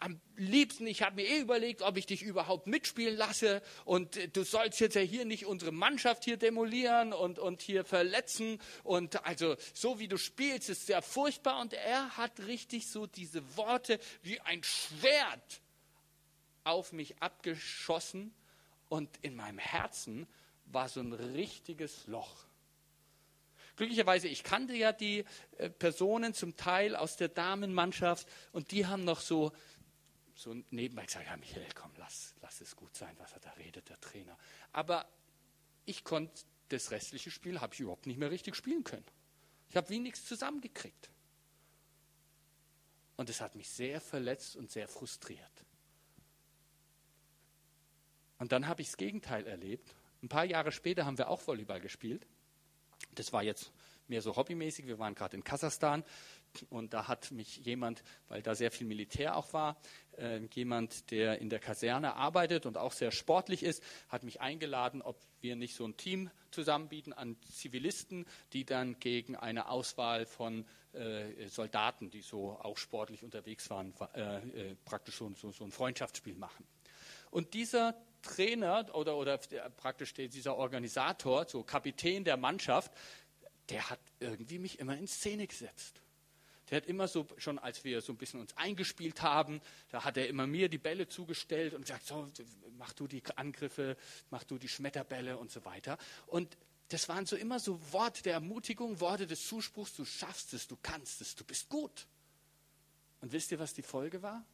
am 0.00 0.20
liebsten, 0.36 0.86
ich 0.86 1.02
habe 1.02 1.16
mir 1.16 1.28
eh 1.28 1.40
überlegt, 1.40 1.82
ob 1.82 1.96
ich 1.96 2.06
dich 2.06 2.22
überhaupt 2.22 2.66
mitspielen 2.66 3.16
lasse. 3.16 3.62
Und 3.84 4.16
äh, 4.16 4.28
du 4.28 4.44
sollst 4.44 4.80
jetzt 4.80 4.94
ja 4.94 5.00
hier 5.00 5.24
nicht 5.24 5.46
unsere 5.46 5.72
Mannschaft 5.72 6.24
hier 6.24 6.36
demolieren 6.36 7.12
und, 7.12 7.38
und 7.38 7.62
hier 7.62 7.84
verletzen. 7.84 8.60
Und 8.84 9.24
also 9.26 9.56
so 9.74 9.98
wie 9.98 10.08
du 10.08 10.16
spielst, 10.16 10.68
ist 10.68 10.86
sehr 10.86 11.02
furchtbar. 11.02 11.60
Und 11.60 11.72
er 11.72 12.16
hat 12.16 12.40
richtig 12.40 12.88
so 12.88 13.06
diese 13.06 13.56
Worte 13.56 13.98
wie 14.22 14.40
ein 14.40 14.62
Schwert 14.62 15.60
auf 16.64 16.92
mich 16.92 17.20
abgeschossen. 17.20 18.34
Und 18.88 19.10
in 19.22 19.36
meinem 19.36 19.58
Herzen 19.58 20.26
war 20.66 20.88
so 20.88 21.00
ein 21.00 21.12
richtiges 21.12 22.06
Loch. 22.06 22.48
Glücklicherweise, 23.78 24.26
ich 24.26 24.42
kannte 24.42 24.74
ja 24.74 24.92
die 24.92 25.24
äh, 25.56 25.70
Personen 25.70 26.34
zum 26.34 26.56
Teil 26.56 26.96
aus 26.96 27.16
der 27.16 27.28
Damenmannschaft. 27.28 28.26
Und 28.50 28.72
die 28.72 28.86
haben 28.86 29.04
noch 29.04 29.20
so 29.20 29.52
so 30.38 30.54
nebenbei 30.70 31.04
gesagt, 31.04 31.26
ja 31.26 31.36
Michael, 31.36 31.66
komm, 31.74 31.90
lass, 31.96 32.32
lass 32.42 32.60
es 32.60 32.76
gut 32.76 32.94
sein, 32.94 33.12
was 33.18 33.32
er 33.32 33.40
da 33.40 33.50
redet, 33.54 33.88
der 33.88 34.00
Trainer. 34.00 34.38
Aber 34.72 35.04
ich 35.84 36.04
konnte 36.04 36.44
das 36.68 36.92
restliche 36.92 37.32
Spiel, 37.32 37.60
habe 37.60 37.74
ich 37.74 37.80
überhaupt 37.80 38.06
nicht 38.06 38.18
mehr 38.18 38.30
richtig 38.30 38.54
spielen 38.54 38.84
können. 38.84 39.04
Ich 39.68 39.76
habe 39.76 39.88
wie 39.88 39.98
nichts 39.98 40.24
zusammengekriegt. 40.26 41.10
Und 43.16 43.28
es 43.28 43.40
hat 43.40 43.56
mich 43.56 43.68
sehr 43.68 44.00
verletzt 44.00 44.54
und 44.54 44.70
sehr 44.70 44.86
frustriert. 44.86 45.64
Und 48.38 48.52
dann 48.52 48.68
habe 48.68 48.82
ich 48.82 48.88
das 48.88 48.96
Gegenteil 48.96 49.44
erlebt. 49.44 49.92
Ein 50.22 50.28
paar 50.28 50.44
Jahre 50.44 50.70
später 50.70 51.04
haben 51.04 51.18
wir 51.18 51.30
auch 51.30 51.44
Volleyball 51.44 51.80
gespielt. 51.80 52.28
Das 53.16 53.32
war 53.32 53.42
jetzt 53.42 53.72
mehr 54.06 54.22
so 54.22 54.36
hobbymäßig. 54.36 54.86
Wir 54.86 55.00
waren 55.00 55.16
gerade 55.16 55.36
in 55.36 55.42
Kasachstan 55.42 56.04
und 56.70 56.94
da 56.94 57.08
hat 57.08 57.30
mich 57.30 57.58
jemand, 57.58 58.02
weil 58.28 58.42
da 58.42 58.54
sehr 58.54 58.70
viel 58.70 58.86
Militär 58.86 59.36
auch 59.36 59.52
war, 59.52 59.76
äh, 60.18 60.40
jemand, 60.52 61.10
der 61.10 61.40
in 61.40 61.50
der 61.50 61.58
Kaserne 61.58 62.14
arbeitet 62.14 62.66
und 62.66 62.76
auch 62.76 62.92
sehr 62.92 63.10
sportlich 63.10 63.62
ist, 63.62 63.82
hat 64.08 64.22
mich 64.22 64.40
eingeladen, 64.40 65.02
ob 65.02 65.20
wir 65.40 65.56
nicht 65.56 65.74
so 65.74 65.86
ein 65.86 65.96
Team 65.96 66.30
zusammenbieten 66.50 67.12
an 67.12 67.36
Zivilisten, 67.50 68.26
die 68.52 68.64
dann 68.64 68.98
gegen 68.98 69.36
eine 69.36 69.68
Auswahl 69.68 70.26
von 70.26 70.66
äh, 70.92 71.48
Soldaten, 71.48 72.10
die 72.10 72.22
so 72.22 72.52
auch 72.52 72.76
sportlich 72.76 73.22
unterwegs 73.22 73.70
waren, 73.70 73.94
äh, 74.14 74.70
äh, 74.70 74.76
praktisch 74.84 75.16
so, 75.16 75.32
so, 75.34 75.64
ein 75.64 75.70
Freundschaftsspiel 75.70 76.34
machen. 76.34 76.66
Und 77.30 77.54
dieser 77.54 77.94
Trainer 78.22 78.86
oder, 78.94 79.16
oder 79.16 79.38
praktisch 79.76 80.14
dieser 80.14 80.56
Organisator, 80.56 81.46
so 81.48 81.62
Kapitän 81.62 82.24
der 82.24 82.36
Mannschaft, 82.36 82.92
der 83.68 83.90
hat 83.90 84.00
irgendwie 84.18 84.58
mich 84.58 84.78
immer 84.78 84.96
in 84.96 85.06
Szene 85.06 85.46
gesetzt. 85.46 86.00
Der 86.70 86.78
hat 86.78 86.86
immer 86.86 87.08
so, 87.08 87.26
schon 87.38 87.58
als 87.58 87.84
wir 87.84 88.00
so 88.02 88.12
ein 88.12 88.16
bisschen 88.16 88.40
uns 88.40 88.56
eingespielt 88.56 89.22
haben, 89.22 89.60
da 89.90 90.04
hat 90.04 90.16
er 90.16 90.28
immer 90.28 90.46
mir 90.46 90.68
die 90.68 90.78
Bälle 90.78 91.08
zugestellt 91.08 91.74
und 91.74 91.82
gesagt, 91.82 92.06
so, 92.06 92.28
mach 92.76 92.92
du 92.92 93.06
die 93.06 93.22
Angriffe, 93.36 93.96
mach 94.30 94.44
du 94.44 94.58
die 94.58 94.68
Schmetterbälle 94.68 95.38
und 95.38 95.50
so 95.50 95.64
weiter. 95.64 95.98
Und 96.26 96.56
das 96.88 97.08
waren 97.08 97.26
so 97.26 97.36
immer 97.36 97.58
so 97.58 97.80
Worte 97.92 98.22
der 98.22 98.34
Ermutigung, 98.34 99.00
Worte 99.00 99.26
des 99.26 99.46
Zuspruchs, 99.46 99.94
du 99.94 100.04
schaffst 100.04 100.52
es, 100.54 100.68
du 100.68 100.76
kannst 100.82 101.20
es, 101.20 101.34
du 101.34 101.44
bist 101.44 101.68
gut. 101.68 102.06
Und 103.20 103.32
wisst 103.32 103.50
ihr, 103.50 103.58
was 103.58 103.74
die 103.74 103.82
Folge 103.82 104.22
war? 104.22 104.44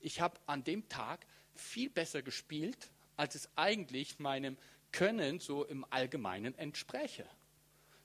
Ich 0.00 0.20
habe 0.20 0.38
an 0.46 0.64
dem 0.64 0.88
Tag 0.88 1.26
viel 1.54 1.90
besser 1.90 2.22
gespielt, 2.22 2.90
als 3.16 3.34
es 3.34 3.48
eigentlich 3.56 4.18
meinem 4.18 4.56
Können 4.92 5.40
so 5.40 5.64
im 5.64 5.84
Allgemeinen 5.90 6.54
entspräche 6.56 7.26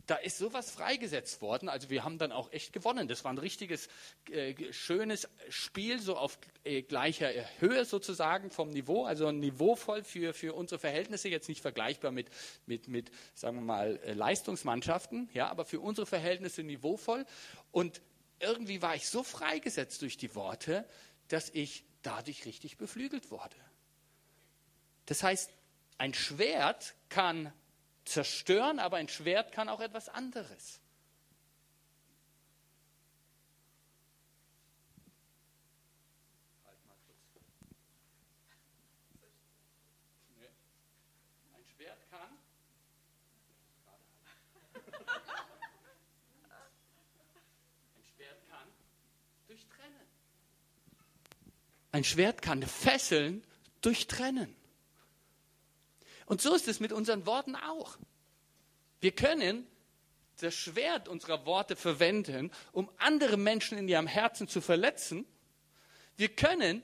da 0.05 0.15
ist 0.15 0.37
sowas 0.37 0.69
freigesetzt 0.69 1.41
worden. 1.41 1.69
Also 1.69 1.89
wir 1.89 2.03
haben 2.03 2.17
dann 2.17 2.31
auch 2.31 2.51
echt 2.51 2.73
gewonnen. 2.73 3.07
Das 3.07 3.23
war 3.23 3.31
ein 3.31 3.37
richtiges, 3.37 3.87
äh, 4.29 4.53
schönes 4.73 5.29
Spiel, 5.49 5.99
so 5.99 6.17
auf 6.17 6.37
äh, 6.63 6.81
gleicher 6.81 7.29
Höhe 7.59 7.85
sozusagen 7.85 8.51
vom 8.51 8.69
Niveau, 8.69 9.05
also 9.05 9.31
niveauvoll 9.31 10.03
für, 10.03 10.33
für 10.33 10.53
unsere 10.53 10.79
Verhältnisse, 10.79 11.29
jetzt 11.29 11.47
nicht 11.47 11.61
vergleichbar 11.61 12.11
mit, 12.11 12.29
mit, 12.65 12.87
mit 12.87 13.11
sagen 13.33 13.57
wir 13.57 13.61
mal, 13.61 13.99
äh, 14.03 14.13
Leistungsmannschaften, 14.13 15.29
ja, 15.33 15.47
aber 15.47 15.63
für 15.63 15.79
unsere 15.79 16.05
Verhältnisse 16.05 16.63
niveauvoll. 16.63 17.25
Und 17.71 18.01
irgendwie 18.39 18.81
war 18.81 18.95
ich 18.95 19.07
so 19.07 19.23
freigesetzt 19.23 20.01
durch 20.01 20.17
die 20.17 20.35
Worte, 20.35 20.85
dass 21.29 21.49
ich 21.49 21.85
dadurch 22.01 22.45
richtig 22.45 22.77
beflügelt 22.77 23.31
wurde. 23.31 23.55
Das 25.05 25.23
heißt, 25.23 25.49
ein 25.97 26.13
Schwert 26.13 26.95
kann 27.07 27.53
zerstören, 28.05 28.79
aber 28.79 28.97
ein 28.97 29.07
Schwert 29.07 29.51
kann 29.51 29.69
auch 29.69 29.79
etwas 29.79 30.09
anderes. 30.09 30.79
Ein 41.55 41.65
Schwert 41.75 42.09
kann. 42.09 42.19
Ein 47.95 48.03
Schwert 48.03 48.49
kann 48.49 48.67
durchtrennen. 49.47 50.07
Ein 51.91 52.03
Schwert 52.03 52.41
kann 52.41 52.63
Fesseln 52.63 53.43
durchtrennen. 53.81 54.62
Und 56.25 56.41
so 56.41 56.55
ist 56.55 56.67
es 56.67 56.79
mit 56.79 56.91
unseren 56.91 57.25
Worten 57.25 57.55
auch. 57.55 57.97
Wir 59.01 59.11
können 59.11 59.67
das 60.37 60.55
Schwert 60.55 61.07
unserer 61.07 61.45
Worte 61.45 61.75
verwenden, 61.75 62.51
um 62.71 62.89
andere 62.97 63.37
Menschen 63.37 63.77
in 63.77 63.87
ihrem 63.87 64.07
Herzen 64.07 64.47
zu 64.47 64.61
verletzen. 64.61 65.25
Wir 66.17 66.29
können 66.29 66.83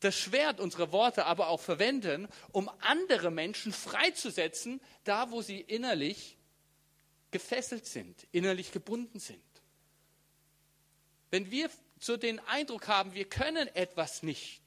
das 0.00 0.16
Schwert 0.16 0.60
unserer 0.60 0.92
Worte 0.92 1.26
aber 1.26 1.48
auch 1.48 1.60
verwenden, 1.60 2.28
um 2.50 2.70
andere 2.80 3.30
Menschen 3.30 3.72
freizusetzen, 3.72 4.80
da 5.04 5.30
wo 5.30 5.42
sie 5.42 5.60
innerlich 5.60 6.38
gefesselt 7.30 7.86
sind, 7.86 8.26
innerlich 8.32 8.72
gebunden 8.72 9.20
sind. 9.20 9.42
Wenn 11.30 11.50
wir 11.50 11.70
so 11.98 12.16
den 12.16 12.40
Eindruck 12.40 12.88
haben, 12.88 13.14
wir 13.14 13.28
können 13.28 13.68
etwas 13.74 14.22
nicht, 14.22 14.61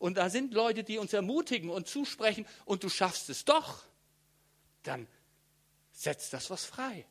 und 0.00 0.16
da 0.16 0.30
sind 0.30 0.54
Leute, 0.54 0.82
die 0.82 0.98
uns 0.98 1.12
ermutigen 1.12 1.68
und 1.68 1.86
zusprechen 1.86 2.46
und 2.64 2.82
du 2.82 2.88
schaffst 2.88 3.28
es 3.28 3.44
doch, 3.44 3.84
dann 4.82 5.06
setzt 5.92 6.32
das 6.32 6.48
was 6.48 6.64
frei. 6.64 7.06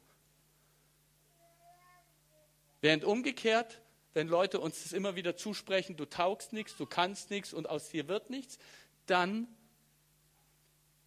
Während 2.81 3.03
umgekehrt, 3.03 3.79
wenn 4.13 4.27
Leute 4.27 4.59
uns 4.59 4.81
das 4.81 4.91
immer 4.91 5.15
wieder 5.15 5.37
zusprechen, 5.37 5.97
du 5.97 6.05
taugst 6.05 6.51
nichts, 6.51 6.75
du 6.77 6.87
kannst 6.87 7.29
nichts 7.29 7.53
und 7.53 7.69
aus 7.69 7.89
dir 7.89 8.07
wird 8.07 8.31
nichts, 8.31 8.57
dann 9.05 9.47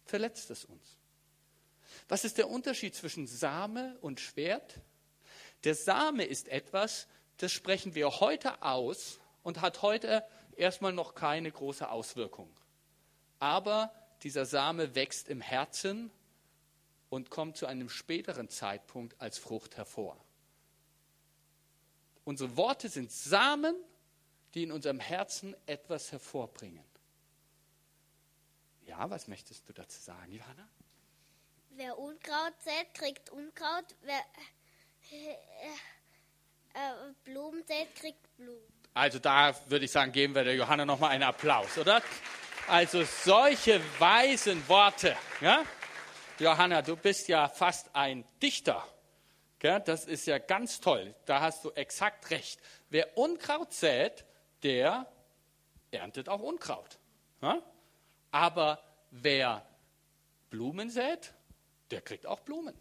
verletzt 0.05 0.51
es 0.51 0.63
uns. 0.63 0.97
Was 2.07 2.23
ist 2.23 2.37
der 2.37 2.49
Unterschied 2.49 2.95
zwischen 2.95 3.27
Same 3.27 3.97
und 3.99 4.21
Schwert? 4.21 4.79
Der 5.65 5.75
Same 5.75 6.23
ist 6.23 6.47
etwas, 6.47 7.07
das 7.37 7.51
sprechen 7.51 7.93
wir 7.93 8.21
heute 8.21 8.61
aus 8.61 9.19
und 9.43 9.59
hat 9.59 9.81
heute 9.81 10.23
erstmal 10.57 10.93
noch 10.93 11.15
keine 11.15 11.51
große 11.51 11.89
Auswirkung. 11.89 12.49
Aber 13.39 13.93
dieser 14.23 14.45
Same 14.45 14.95
wächst 14.95 15.27
im 15.27 15.41
Herzen 15.41 16.11
und 17.09 17.29
kommt 17.29 17.57
zu 17.57 17.65
einem 17.65 17.89
späteren 17.89 18.49
Zeitpunkt 18.49 19.19
als 19.21 19.37
Frucht 19.37 19.77
hervor. 19.77 20.17
Unsere 22.23 22.55
Worte 22.55 22.89
sind 22.89 23.11
Samen, 23.11 23.75
die 24.53 24.63
in 24.63 24.71
unserem 24.71 24.99
Herzen 24.99 25.55
etwas 25.65 26.11
hervorbringen. 26.11 26.85
Ja, 28.85 29.09
was 29.09 29.27
möchtest 29.27 29.67
du 29.67 29.73
dazu 29.73 30.01
sagen, 30.01 30.31
Johanna? 30.31 30.67
Wer 31.71 31.97
Unkraut 31.97 32.53
sät, 32.63 32.93
kriegt 32.93 33.29
Unkraut. 33.29 33.95
Wer 34.01 34.21
äh, 35.11 35.33
äh, 36.73 37.13
Blumen 37.23 37.63
sät, 37.65 37.95
kriegt 37.95 38.35
Blumen. 38.37 38.82
Also 38.93 39.19
da 39.19 39.55
würde 39.67 39.85
ich 39.85 39.91
sagen, 39.91 40.11
geben 40.11 40.35
wir 40.35 40.43
der 40.43 40.55
Johanna 40.55 40.85
nochmal 40.85 41.11
einen 41.11 41.23
Applaus, 41.23 41.77
oder? 41.77 42.01
Also 42.67 43.03
solche 43.03 43.81
weisen 43.99 44.67
Worte. 44.69 45.17
Ja? 45.41 45.63
Johanna, 46.39 46.81
du 46.81 46.95
bist 46.95 47.27
ja 47.27 47.49
fast 47.49 47.95
ein 47.95 48.23
Dichter. 48.41 48.87
Gell? 49.59 49.81
Das 49.85 50.05
ist 50.05 50.27
ja 50.27 50.37
ganz 50.37 50.79
toll. 50.79 51.15
Da 51.25 51.41
hast 51.41 51.65
du 51.65 51.71
exakt 51.71 52.29
recht. 52.29 52.59
Wer 52.89 53.17
Unkraut 53.17 53.73
sät, 53.73 54.25
der 54.61 55.07
erntet 55.91 56.29
auch 56.29 56.41
Unkraut. 56.41 56.99
Ja? 57.41 57.61
Aber 58.31 58.83
wer 59.09 59.65
Blumen 60.49 60.89
sät, 60.89 61.33
der 61.91 62.01
kriegt 62.01 62.25
auch 62.27 62.41
Blumen. 62.41 62.79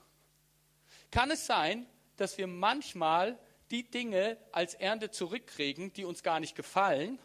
Kann 1.11 1.31
es 1.31 1.47
sein, 1.47 1.87
dass 2.17 2.37
wir 2.37 2.47
manchmal 2.47 3.39
die 3.73 3.91
Dinge 3.91 4.37
als 4.53 4.75
Ernte 4.75 5.11
zurückkriegen, 5.11 5.93
die 5.95 6.05
uns 6.05 6.23
gar 6.23 6.39
nicht 6.39 6.55
gefallen, 6.55 7.19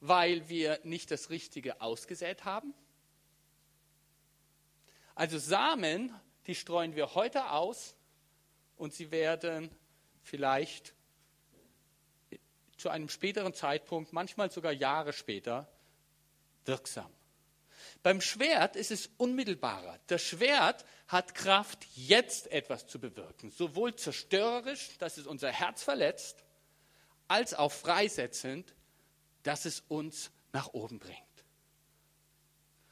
weil 0.00 0.48
wir 0.48 0.80
nicht 0.82 1.10
das 1.10 1.30
Richtige 1.30 1.80
ausgesät 1.80 2.44
haben? 2.44 2.74
Also 5.14 5.38
Samen, 5.38 6.12
die 6.46 6.54
streuen 6.54 6.96
wir 6.96 7.14
heute 7.14 7.50
aus 7.50 7.94
und 8.76 8.94
sie 8.94 9.10
werden 9.10 9.70
vielleicht 10.22 10.94
zu 12.78 12.88
einem 12.88 13.10
späteren 13.10 13.52
Zeitpunkt, 13.52 14.12
manchmal 14.12 14.50
sogar 14.50 14.72
Jahre 14.72 15.12
später, 15.12 15.70
wirksam. 16.64 17.12
Beim 18.02 18.20
Schwert 18.20 18.74
ist 18.74 18.90
es 18.90 19.10
unmittelbarer. 19.18 19.98
Das 20.06 20.22
Schwert 20.22 20.84
hat 21.12 21.34
Kraft, 21.34 21.86
jetzt 21.94 22.50
etwas 22.50 22.86
zu 22.86 22.98
bewirken. 22.98 23.50
Sowohl 23.50 23.94
zerstörerisch, 23.94 24.96
dass 24.98 25.18
es 25.18 25.26
unser 25.26 25.52
Herz 25.52 25.82
verletzt, 25.82 26.42
als 27.28 27.54
auch 27.54 27.70
freisetzend, 27.70 28.74
dass 29.42 29.64
es 29.64 29.80
uns 29.88 30.30
nach 30.52 30.72
oben 30.72 30.98
bringt. 30.98 31.18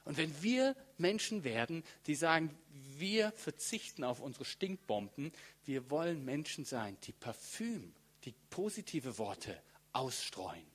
Und 0.04 0.16
wenn 0.16 0.42
wir 0.42 0.76
Menschen 0.98 1.44
werden, 1.44 1.82
die 2.06 2.14
sagen, 2.14 2.56
wir 2.98 3.32
verzichten 3.32 4.04
auf 4.04 4.20
unsere 4.20 4.44
Stinkbomben, 4.44 5.32
wir 5.64 5.90
wollen 5.90 6.24
Menschen 6.24 6.64
sein, 6.64 6.96
die 7.04 7.12
Parfüm, 7.12 7.94
die 8.24 8.34
positive 8.50 9.18
Worte 9.18 9.60
ausstreuen 9.92 10.70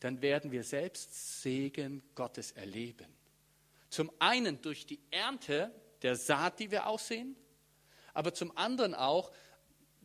dann 0.00 0.22
werden 0.22 0.52
wir 0.52 0.64
selbst 0.64 1.42
Segen 1.42 2.02
Gottes 2.14 2.52
erleben. 2.52 3.06
Zum 3.88 4.10
einen 4.18 4.60
durch 4.60 4.86
die 4.86 5.00
Ernte 5.10 5.72
der 6.06 6.16
Saat, 6.16 6.60
die 6.60 6.70
wir 6.70 6.86
aussehen, 6.86 7.36
aber 8.14 8.32
zum 8.32 8.56
anderen 8.56 8.94
auch 8.94 9.30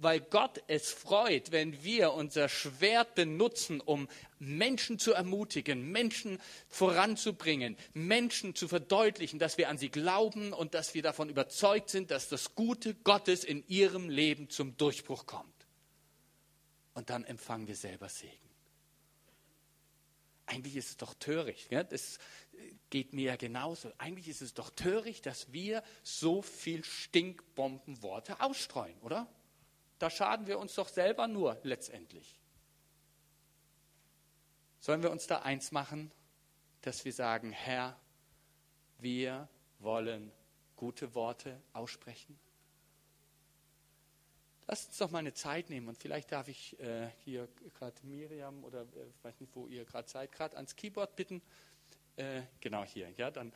weil 0.01 0.19
Gott 0.19 0.63
es 0.67 0.91
freut, 0.91 1.51
wenn 1.51 1.83
wir 1.83 2.13
unser 2.13 2.49
Schwert 2.49 3.13
benutzen, 3.13 3.79
um 3.79 4.07
Menschen 4.39 4.97
zu 4.97 5.13
ermutigen, 5.13 5.91
Menschen 5.91 6.39
voranzubringen, 6.69 7.77
Menschen 7.93 8.55
zu 8.55 8.67
verdeutlichen, 8.67 9.37
dass 9.37 9.59
wir 9.59 9.69
an 9.69 9.77
sie 9.77 9.89
glauben 9.89 10.53
und 10.53 10.73
dass 10.73 10.95
wir 10.95 11.03
davon 11.03 11.29
überzeugt 11.29 11.89
sind, 11.91 12.09
dass 12.09 12.29
das 12.29 12.55
Gute 12.55 12.95
Gottes 12.95 13.43
in 13.43 13.63
ihrem 13.67 14.09
Leben 14.09 14.49
zum 14.49 14.75
Durchbruch 14.75 15.27
kommt. 15.27 15.67
Und 16.95 17.11
dann 17.11 17.23
empfangen 17.23 17.67
wir 17.67 17.75
selber 17.75 18.09
Segen. 18.09 18.35
Eigentlich 20.47 20.75
ist 20.75 20.89
es 20.89 20.97
doch 20.97 21.13
töricht. 21.13 21.69
Gell? 21.69 21.85
Das 21.85 22.17
geht 22.89 23.13
mir 23.13 23.31
ja 23.31 23.35
genauso. 23.35 23.91
Eigentlich 23.97 24.27
ist 24.27 24.41
es 24.41 24.53
doch 24.53 24.69
töricht, 24.69 25.25
dass 25.25 25.51
wir 25.51 25.83
so 26.03 26.41
viel 26.41 26.83
Stinkbombenworte 26.83 28.39
ausstreuen, 28.41 28.97
oder? 29.01 29.27
Da 29.97 30.09
schaden 30.09 30.47
wir 30.47 30.59
uns 30.59 30.75
doch 30.75 30.89
selber 30.89 31.27
nur 31.27 31.59
letztendlich. 31.63 32.39
Sollen 34.79 35.03
wir 35.03 35.11
uns 35.11 35.27
da 35.27 35.43
eins 35.43 35.71
machen, 35.71 36.11
dass 36.81 37.05
wir 37.05 37.13
sagen, 37.13 37.51
Herr, 37.51 37.99
wir 38.97 39.47
wollen 39.79 40.31
gute 40.75 41.13
Worte 41.13 41.61
aussprechen? 41.73 42.39
Lasst 44.67 44.87
uns 44.87 44.97
doch 44.97 45.11
mal 45.11 45.19
eine 45.19 45.33
Zeit 45.33 45.69
nehmen 45.69 45.87
und 45.87 45.97
vielleicht 45.97 46.31
darf 46.31 46.47
ich 46.47 46.79
äh, 46.79 47.09
hier 47.25 47.47
gerade 47.77 47.95
Miriam 48.03 48.63
oder 48.63 48.81
äh, 48.83 49.11
weiß 49.21 49.39
nicht, 49.39 49.55
wo 49.55 49.67
ihr 49.67 49.85
gerade 49.85 50.09
seid, 50.09 50.31
gerade 50.31 50.55
ans 50.55 50.75
Keyboard 50.75 51.15
bitten. 51.15 51.41
Äh, 52.15 52.41
genau 52.59 52.83
hier, 52.83 53.09
ja, 53.17 53.31
dann, 53.31 53.53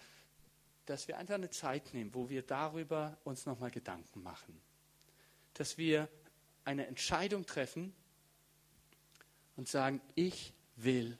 dass 0.85 1.07
wir 1.07 1.17
einfach 1.17 1.35
eine 1.35 1.49
Zeit 1.49 1.93
nehmen, 1.93 2.13
wo 2.13 2.29
wir 2.29 2.41
darüber 2.41 3.17
uns 3.23 3.45
nochmal 3.45 3.71
Gedanken 3.71 4.23
machen. 4.23 4.59
Dass 5.53 5.77
wir 5.77 6.09
eine 6.63 6.87
Entscheidung 6.87 7.45
treffen 7.45 7.93
und 9.55 9.67
sagen, 9.67 10.01
ich 10.15 10.53
will 10.75 11.17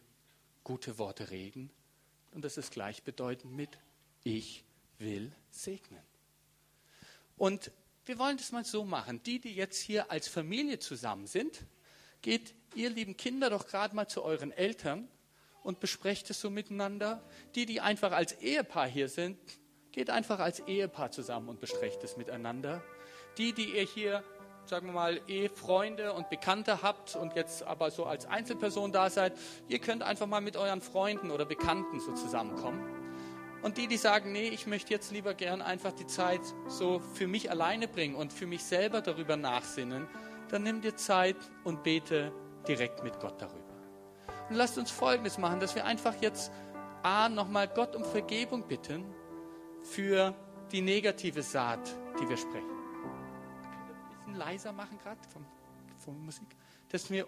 gute 0.63 0.97
Worte 0.97 1.29
reden. 1.29 1.69
Und 2.31 2.43
das 2.43 2.57
ist 2.57 2.71
gleichbedeutend 2.71 3.53
mit, 3.53 3.77
ich 4.23 4.63
will 4.97 5.31
segnen. 5.49 6.03
Und 7.37 7.71
wir 8.05 8.19
wollen 8.19 8.37
das 8.37 8.51
mal 8.51 8.65
so 8.65 8.83
machen. 8.85 9.21
Die, 9.23 9.39
die 9.39 9.55
jetzt 9.55 9.79
hier 9.79 10.11
als 10.11 10.27
Familie 10.27 10.79
zusammen 10.79 11.27
sind, 11.27 11.65
geht 12.21 12.53
ihr 12.75 12.89
lieben 12.89 13.17
Kinder 13.17 13.49
doch 13.49 13.67
gerade 13.67 13.95
mal 13.95 14.07
zu 14.07 14.23
euren 14.23 14.51
Eltern 14.51 15.07
und 15.65 15.79
besprecht 15.79 16.29
es 16.29 16.39
so 16.39 16.49
miteinander. 16.49 17.21
Die, 17.55 17.65
die 17.65 17.81
einfach 17.81 18.11
als 18.11 18.33
Ehepaar 18.33 18.87
hier 18.87 19.09
sind, 19.09 19.37
geht 19.91 20.09
einfach 20.09 20.39
als 20.39 20.59
Ehepaar 20.61 21.11
zusammen 21.11 21.49
und 21.49 21.59
besprecht 21.59 22.03
es 22.03 22.15
miteinander. 22.15 22.83
Die, 23.37 23.51
die 23.51 23.75
ihr 23.75 23.83
hier 23.83 24.23
sagen 24.67 24.87
wir 24.87 24.93
mal, 24.93 25.21
Ehefreunde 25.27 26.13
und 26.13 26.29
Bekannte 26.29 26.81
habt 26.81 27.15
und 27.15 27.35
jetzt 27.35 27.63
aber 27.63 27.91
so 27.91 28.05
als 28.05 28.25
Einzelperson 28.25 28.91
da 28.91 29.09
seid, 29.09 29.33
ihr 29.67 29.79
könnt 29.79 30.01
einfach 30.01 30.25
mal 30.25 30.41
mit 30.41 30.57
euren 30.57 30.81
Freunden 30.81 31.29
oder 31.29 31.45
Bekannten 31.45 31.99
so 31.99 32.13
zusammenkommen. 32.13 32.83
Und 33.61 33.77
die, 33.77 33.87
die 33.87 33.97
sagen, 33.97 34.31
nee, 34.31 34.47
ich 34.49 34.67
möchte 34.67 34.93
jetzt 34.93 35.11
lieber 35.11 35.33
gern 35.33 35.61
einfach 35.61 35.91
die 35.91 36.07
Zeit 36.07 36.41
so 36.67 36.99
für 37.13 37.27
mich 37.27 37.49
alleine 37.49 37.87
bringen 37.87 38.15
und 38.15 38.31
für 38.33 38.45
mich 38.45 38.63
selber 38.63 39.01
darüber 39.01 39.37
nachsinnen, 39.37 40.07
dann 40.49 40.63
nimm 40.63 40.81
dir 40.81 40.95
Zeit 40.95 41.37
und 41.63 41.83
bete 41.83 42.31
direkt 42.67 43.03
mit 43.03 43.19
Gott 43.19 43.41
darüber. 43.41 43.64
Und 44.49 44.55
lasst 44.55 44.77
uns 44.77 44.91
Folgendes 44.91 45.37
machen, 45.37 45.59
dass 45.59 45.75
wir 45.75 45.85
einfach 45.85 46.15
jetzt 46.21 46.51
A, 47.03 47.29
nochmal 47.29 47.67
Gott 47.67 47.95
um 47.95 48.03
Vergebung 48.03 48.67
bitten 48.67 49.05
für 49.81 50.33
die 50.71 50.81
negative 50.81 51.43
Saat, 51.43 51.95
die 52.19 52.27
wir 52.27 52.37
sprechen 52.37 52.75
leiser 54.35 54.71
machen 54.71 54.97
gerade 54.99 55.19
von, 55.29 55.45
von 55.97 56.25
Musik, 56.25 56.47
dass 56.89 57.09
wir, 57.09 57.27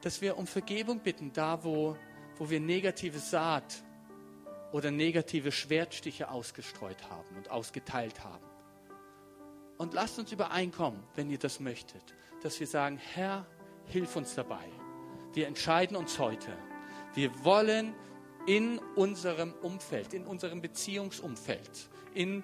dass 0.00 0.20
wir 0.20 0.36
um 0.36 0.46
Vergebung 0.46 1.00
bitten, 1.00 1.32
da 1.32 1.62
wo, 1.64 1.96
wo 2.36 2.50
wir 2.50 2.60
negative 2.60 3.18
Saat 3.18 3.82
oder 4.72 4.90
negative 4.90 5.52
Schwertstiche 5.52 6.30
ausgestreut 6.30 7.08
haben 7.10 7.36
und 7.36 7.50
ausgeteilt 7.50 8.22
haben. 8.24 8.44
Und 9.78 9.94
lasst 9.94 10.18
uns 10.18 10.30
übereinkommen, 10.30 11.02
wenn 11.14 11.30
ihr 11.30 11.38
das 11.38 11.58
möchtet, 11.58 12.02
dass 12.42 12.60
wir 12.60 12.66
sagen, 12.66 12.98
Herr, 12.98 13.46
hilf 13.86 14.14
uns 14.16 14.34
dabei. 14.34 14.68
Wir 15.32 15.46
entscheiden 15.46 15.96
uns 15.96 16.18
heute. 16.18 16.56
Wir 17.14 17.44
wollen 17.44 17.94
in 18.46 18.78
unserem 18.96 19.52
Umfeld, 19.62 20.12
in 20.12 20.26
unserem 20.26 20.60
Beziehungsumfeld, 20.60 21.88
in 22.14 22.42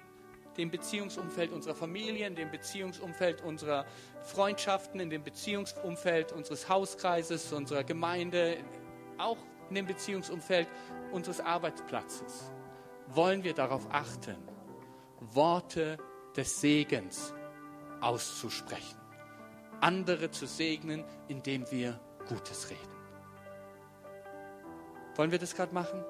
dem 0.57 0.71
Beziehungsumfeld 0.71 1.51
unserer 1.51 1.75
Familie, 1.75 2.27
in 2.27 2.35
dem 2.35 2.49
Beziehungsumfeld 2.49 3.41
unserer 3.41 3.85
Freundschaften, 4.23 4.99
in 4.99 5.09
dem 5.09 5.23
Beziehungsumfeld 5.23 6.31
unseres 6.31 6.69
Hauskreises, 6.69 7.51
unserer 7.53 7.83
Gemeinde, 7.83 8.57
auch 9.17 9.37
in 9.69 9.75
dem 9.75 9.85
Beziehungsumfeld 9.85 10.67
unseres 11.11 11.41
Arbeitsplatzes. 11.41 12.51
Wollen 13.07 13.43
wir 13.43 13.53
darauf 13.53 13.87
achten, 13.91 14.37
Worte 15.19 15.97
des 16.35 16.61
Segens 16.61 17.33
auszusprechen, 18.01 18.97
andere 19.81 20.31
zu 20.31 20.45
segnen, 20.45 21.03
indem 21.27 21.69
wir 21.71 21.99
Gutes 22.27 22.69
reden. 22.69 22.81
Wollen 25.15 25.31
wir 25.31 25.39
das 25.39 25.55
gerade 25.55 25.73
machen? 25.73 26.03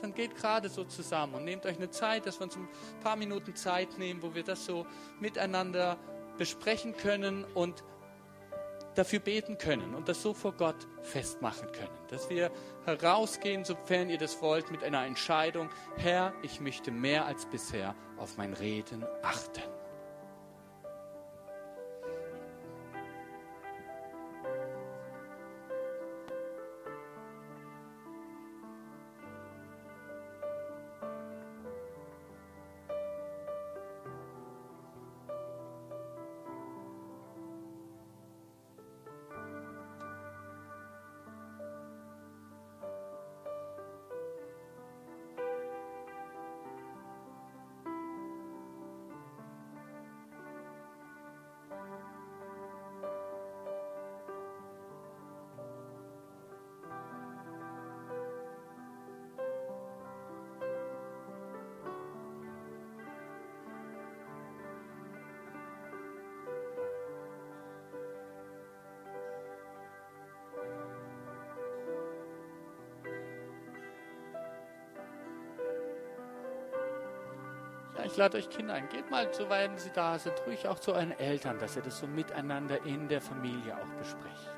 dann 0.00 0.14
geht 0.14 0.36
gerade 0.36 0.68
so 0.68 0.84
zusammen 0.84 1.34
und 1.34 1.44
nehmt 1.44 1.66
euch 1.66 1.76
eine 1.76 1.90
Zeit, 1.90 2.26
dass 2.26 2.40
wir 2.40 2.44
uns 2.44 2.56
ein 2.56 2.68
paar 3.02 3.16
Minuten 3.16 3.54
Zeit 3.54 3.98
nehmen, 3.98 4.22
wo 4.22 4.34
wir 4.34 4.42
das 4.42 4.64
so 4.64 4.86
miteinander 5.20 5.98
besprechen 6.38 6.96
können 6.96 7.44
und 7.54 7.84
dafür 8.94 9.20
beten 9.20 9.56
können 9.56 9.94
und 9.94 10.08
das 10.08 10.22
so 10.22 10.34
vor 10.34 10.52
Gott 10.52 10.88
festmachen 11.02 11.70
können. 11.72 11.96
Dass 12.08 12.28
wir 12.28 12.50
herausgehen, 12.86 13.64
sofern 13.64 14.10
ihr 14.10 14.18
das 14.18 14.40
wollt, 14.42 14.70
mit 14.70 14.82
einer 14.82 15.04
Entscheidung, 15.04 15.68
Herr, 15.96 16.32
ich 16.42 16.60
möchte 16.60 16.90
mehr 16.90 17.26
als 17.26 17.46
bisher 17.46 17.94
auf 18.16 18.36
mein 18.36 18.52
Reden 18.52 19.04
achten. 19.22 19.62
Ich 78.10 78.16
lade 78.16 78.38
euch 78.38 78.50
Kinder 78.50 78.74
ein. 78.74 78.88
Geht 78.88 79.10
mal, 79.10 79.32
so 79.32 79.48
wenn 79.48 79.76
sie 79.78 79.90
da 79.94 80.18
sind, 80.18 80.34
ruhig 80.46 80.66
auch 80.66 80.78
zu 80.78 80.92
euren 80.92 81.12
Eltern, 81.12 81.58
dass 81.58 81.76
ihr 81.76 81.82
das 81.82 81.98
so 81.98 82.06
miteinander 82.06 82.84
in 82.84 83.08
der 83.08 83.20
Familie 83.20 83.76
auch 83.76 83.98
besprecht. 83.98 84.50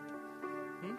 Hm, 0.81 0.97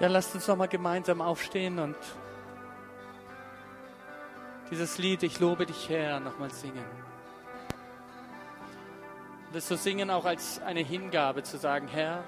Ja, 0.00 0.08
lasst 0.08 0.34
uns 0.34 0.48
noch 0.48 0.56
mal 0.56 0.66
gemeinsam 0.66 1.20
aufstehen 1.20 1.78
und 1.78 1.96
dieses 4.70 4.96
Lied, 4.96 5.22
ich 5.22 5.38
lobe 5.40 5.66
dich 5.66 5.90
Herr, 5.90 6.20
nochmal 6.20 6.50
singen. 6.50 6.86
Und 9.46 9.54
das 9.54 9.68
so 9.68 9.76
singen 9.76 10.10
auch 10.10 10.24
als 10.24 10.58
eine 10.62 10.80
Hingabe 10.80 11.42
zu 11.42 11.58
sagen, 11.58 11.86
Herr, 11.86 12.24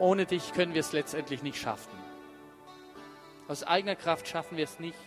ohne 0.00 0.26
dich 0.26 0.52
können 0.54 0.74
wir 0.74 0.80
es 0.80 0.90
letztendlich 0.90 1.44
nicht 1.44 1.60
schaffen. 1.60 1.96
Aus 3.46 3.62
eigener 3.62 3.94
Kraft 3.94 4.26
schaffen 4.26 4.56
wir 4.56 4.64
es 4.64 4.80
nicht. 4.80 4.98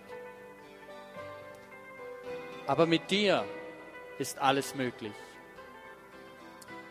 Aber 2.67 2.85
mit 2.85 3.11
dir 3.11 3.43
ist 4.17 4.39
alles 4.39 4.75
möglich. 4.75 5.13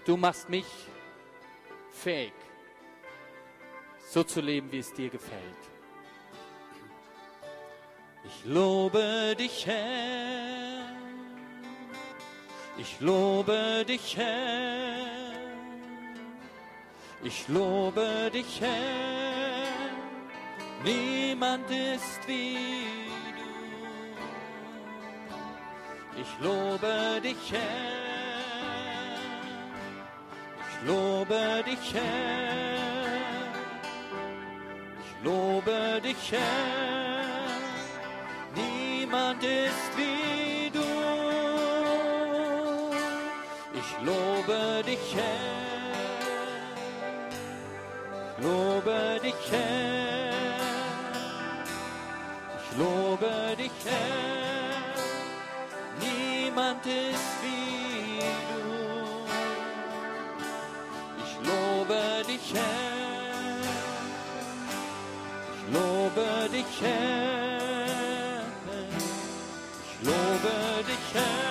Du 0.05 0.19
machst 0.19 0.51
mich 0.51 0.67
fähig, 1.91 2.35
so 4.13 4.25
zu 4.25 4.41
leben, 4.41 4.73
wie 4.73 4.81
es 4.81 4.93
dir 4.93 5.09
gefällt. 5.09 5.63
Ich 8.25 8.45
lobe 8.45 9.37
dich, 9.39 9.65
Herr. 9.67 10.97
Ich 12.77 13.01
lobe 13.01 13.85
dich, 13.87 14.17
Herr. 14.17 14.97
Ich 17.23 17.47
lobe 17.49 18.31
dich, 18.35 18.61
Herr. 18.61 19.69
Niemand 20.83 21.71
ist 21.71 22.27
wie 22.27 22.57
du. 23.39 23.53
Ich 26.21 26.45
lobe 26.45 27.21
dich, 27.23 27.53
Herr. 27.53 29.21
Ich 30.69 30.79
lobe 30.89 31.63
dich, 31.65 31.95
Herr. 31.95 32.80
Lobe 35.23 36.01
dich, 36.03 36.33
Herr. 36.33 36.41
Niemand 38.55 39.43
ist 39.43 39.91
wie 39.97 40.71
du. 40.71 40.81
Ich 43.75 44.07
lobe 44.07 44.83
dich, 44.87 45.15
Herr. 45.15 45.61
Lobe 48.39 49.21
dich, 49.23 49.51
Herr. 49.51 50.31
Ich 52.57 52.79
lobe 52.79 53.57
dich, 53.59 53.79
Herr. 53.85 54.81
Niemand 56.01 56.87
ist 56.87 57.43
wie 57.43 58.21
du. 58.51 58.63
Ich 61.23 61.33
lobe 61.47 62.25
dich, 62.27 62.55
Herr. 62.55 62.90
Dich, 66.61 66.83
Herr. 66.83 68.43
Ich 69.85 70.07
lobe 70.07 70.85
dich, 70.87 71.15
Herr. 71.15 71.50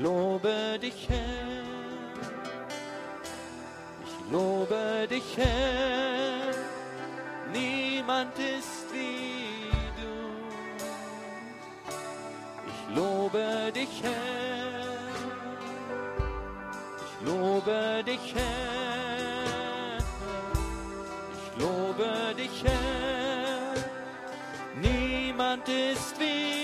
Lobe 0.00 0.78
dich, 0.80 1.08
Herr. 1.08 1.64
Ich 4.04 4.32
lobe 4.32 5.06
dich, 5.10 5.36
Herr. 5.36 6.54
Niemand 7.52 8.38
ist 8.38 8.86
wie 8.92 9.70
du. 10.00 10.12
Ich 12.70 12.96
lobe 12.96 13.72
dich, 13.74 14.02
Herr. 14.02 14.90
Ich 17.04 17.26
lobe 17.26 18.04
dich, 18.06 18.34
Herr. 18.34 19.98
Ich 21.36 21.62
lobe 21.62 22.34
dich, 22.36 22.64
Herr. 22.64 23.74
Niemand 24.80 25.68
ist 25.68 26.18
wie 26.18 26.59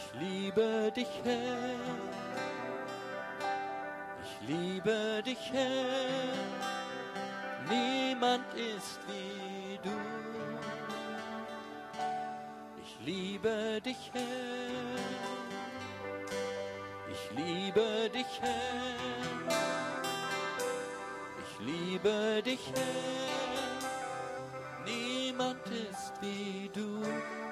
Ich 0.00 0.20
liebe 0.20 0.92
dich, 0.96 1.08
Herr. 1.24 1.76
Ich 4.24 4.48
liebe 4.48 5.22
dich, 5.24 5.52
Herr. 5.52 6.32
Niemand 7.68 8.44
ist 8.54 8.98
wie 9.06 9.78
du. 9.82 9.90
Ich 12.82 13.06
liebe 13.06 13.80
dich, 13.84 14.10
Herr. 14.12 14.22
Ich 17.12 17.36
liebe 17.36 18.10
dich, 18.14 18.40
Herr. 18.40 18.96
Ich 21.44 21.66
liebe 21.66 22.42
dich, 22.42 22.72
Herr. 22.74 23.20
Niemand 24.86 25.66
ist 25.66 26.12
wie 26.22 26.70
du. 26.72 27.02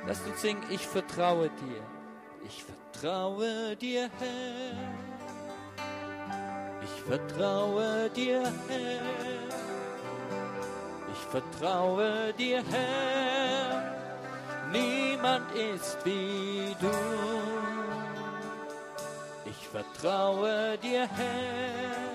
Lass 0.07 0.21
uns 0.23 0.41
singen, 0.41 0.65
ich 0.71 0.87
vertraue 0.87 1.51
dir. 1.51 1.98
Ich 2.47 2.65
vertraue 2.65 3.77
dir, 3.77 4.11
Herr. 4.19 4.77
Ich 6.83 7.03
vertraue 7.03 8.11
dir, 8.11 8.43
Herr. 8.69 9.49
Ich 11.13 11.19
vertraue 11.31 12.33
dir, 12.39 12.63
Herr. 12.71 13.95
Niemand 14.73 15.51
ist 15.53 15.99
wie 16.05 16.75
du. 16.81 16.91
Ich 19.47 19.69
vertraue 19.69 20.79
dir, 20.79 21.09
Herr. 21.09 22.09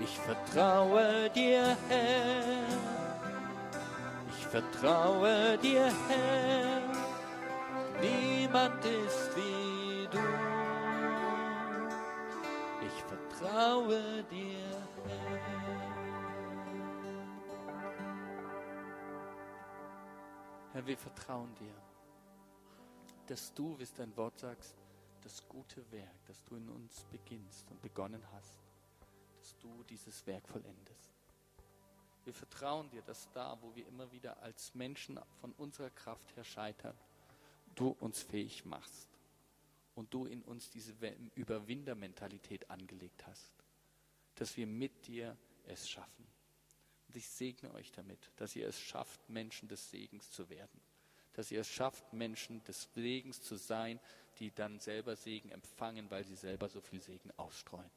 Ich 0.00 0.18
vertraue 0.18 1.30
dir, 1.30 1.76
Herr. 1.88 2.66
Ich 4.30 4.46
vertraue 4.46 5.58
dir, 5.58 5.90
Herr. 6.08 6.82
Niemand 8.00 8.41
ist 8.54 9.36
wie 9.36 10.06
du. 10.10 10.18
Ich 12.86 13.02
vertraue 13.04 14.22
dir, 14.24 14.88
Herr. 15.06 15.62
Herr, 20.72 20.86
wir 20.86 20.98
vertrauen 20.98 21.54
dir, 21.54 21.74
dass 23.26 23.54
du, 23.54 23.78
wie 23.78 23.84
es 23.84 23.94
dein 23.94 24.14
Wort 24.16 24.38
sagst, 24.38 24.76
das 25.22 25.46
gute 25.48 25.90
Werk, 25.90 26.24
das 26.26 26.44
du 26.44 26.56
in 26.56 26.68
uns 26.68 27.04
beginnst 27.10 27.70
und 27.70 27.80
begonnen 27.80 28.22
hast, 28.32 28.60
dass 29.38 29.56
du 29.58 29.82
dieses 29.84 30.26
Werk 30.26 30.46
vollendest. 30.46 31.10
Wir 32.24 32.34
vertrauen 32.34 32.90
dir, 32.90 33.02
dass 33.02 33.30
da, 33.32 33.56
wo 33.60 33.74
wir 33.74 33.86
immer 33.86 34.10
wieder 34.12 34.42
als 34.42 34.74
Menschen 34.74 35.18
von 35.40 35.52
unserer 35.52 35.90
Kraft 35.90 36.36
her 36.36 36.44
scheitern, 36.44 36.96
du 37.74 37.88
uns 37.88 38.22
fähig 38.22 38.64
machst 38.64 39.08
und 39.94 40.12
du 40.14 40.26
in 40.26 40.42
uns 40.42 40.70
diese 40.70 40.94
Überwindermentalität 41.34 42.70
angelegt 42.70 43.26
hast, 43.26 43.52
dass 44.36 44.56
wir 44.56 44.66
mit 44.66 45.06
dir 45.06 45.36
es 45.66 45.88
schaffen. 45.88 46.26
Und 47.08 47.16
ich 47.16 47.28
segne 47.28 47.72
euch 47.74 47.92
damit, 47.92 48.18
dass 48.36 48.56
ihr 48.56 48.66
es 48.66 48.80
schafft, 48.80 49.28
Menschen 49.28 49.68
des 49.68 49.90
Segens 49.90 50.30
zu 50.30 50.48
werden, 50.48 50.80
dass 51.34 51.50
ihr 51.50 51.60
es 51.60 51.68
schafft, 51.68 52.12
Menschen 52.12 52.62
des 52.64 52.88
Segens 52.94 53.42
zu 53.42 53.56
sein, 53.56 54.00
die 54.38 54.50
dann 54.50 54.78
selber 54.78 55.16
Segen 55.16 55.50
empfangen, 55.50 56.10
weil 56.10 56.24
sie 56.24 56.36
selber 56.36 56.68
so 56.68 56.80
viel 56.80 57.02
Segen 57.02 57.30
ausstreuen. 57.36 57.90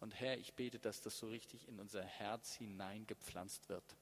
Und 0.00 0.14
Herr, 0.20 0.38
ich 0.38 0.54
bete, 0.54 0.78
dass 0.78 1.00
das 1.00 1.18
so 1.18 1.28
richtig 1.28 1.68
in 1.68 1.80
unser 1.80 2.02
Herz 2.02 2.54
hineingepflanzt 2.54 3.68
wird. 3.68 3.96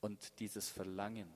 Und 0.00 0.38
dieses 0.40 0.68
Verlangen, 0.68 1.32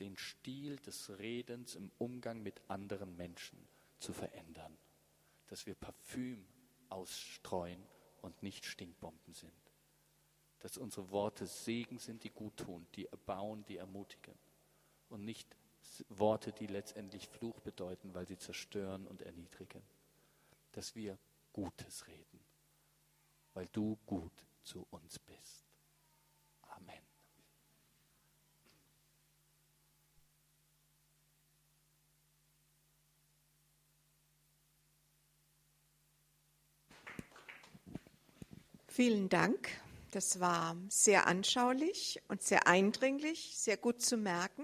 den 0.00 0.16
Stil 0.16 0.76
des 0.76 1.18
Redens 1.18 1.74
im 1.74 1.90
Umgang 1.98 2.42
mit 2.42 2.60
anderen 2.68 3.16
Menschen 3.16 3.58
zu 3.98 4.12
verändern. 4.12 4.76
Dass 5.48 5.66
wir 5.66 5.74
Parfüm 5.74 6.46
ausstreuen 6.88 7.82
und 8.22 8.42
nicht 8.42 8.64
Stinkbomben 8.64 9.34
sind. 9.34 9.52
Dass 10.60 10.78
unsere 10.78 11.10
Worte 11.10 11.46
Segen 11.46 11.98
sind, 11.98 12.24
die 12.24 12.30
gut 12.30 12.56
tun, 12.56 12.86
die 12.94 13.06
erbauen, 13.06 13.64
die 13.66 13.76
ermutigen. 13.76 14.34
Und 15.08 15.24
nicht 15.24 15.56
Worte, 16.08 16.52
die 16.52 16.66
letztendlich 16.66 17.28
Fluch 17.28 17.60
bedeuten, 17.60 18.14
weil 18.14 18.26
sie 18.26 18.38
zerstören 18.38 19.06
und 19.06 19.22
erniedrigen. 19.22 19.82
Dass 20.72 20.94
wir 20.94 21.18
Gutes 21.52 22.06
reden, 22.06 22.40
weil 23.54 23.66
du 23.68 23.96
gut 24.04 24.44
zu 24.62 24.86
uns 24.90 25.18
bist. 25.18 25.65
Vielen 38.96 39.28
Dank. 39.28 39.68
Das 40.12 40.40
war 40.40 40.74
sehr 40.88 41.26
anschaulich 41.26 42.22
und 42.28 42.42
sehr 42.42 42.66
eindringlich, 42.66 43.52
sehr 43.54 43.76
gut 43.76 44.00
zu 44.00 44.16
merken. 44.16 44.62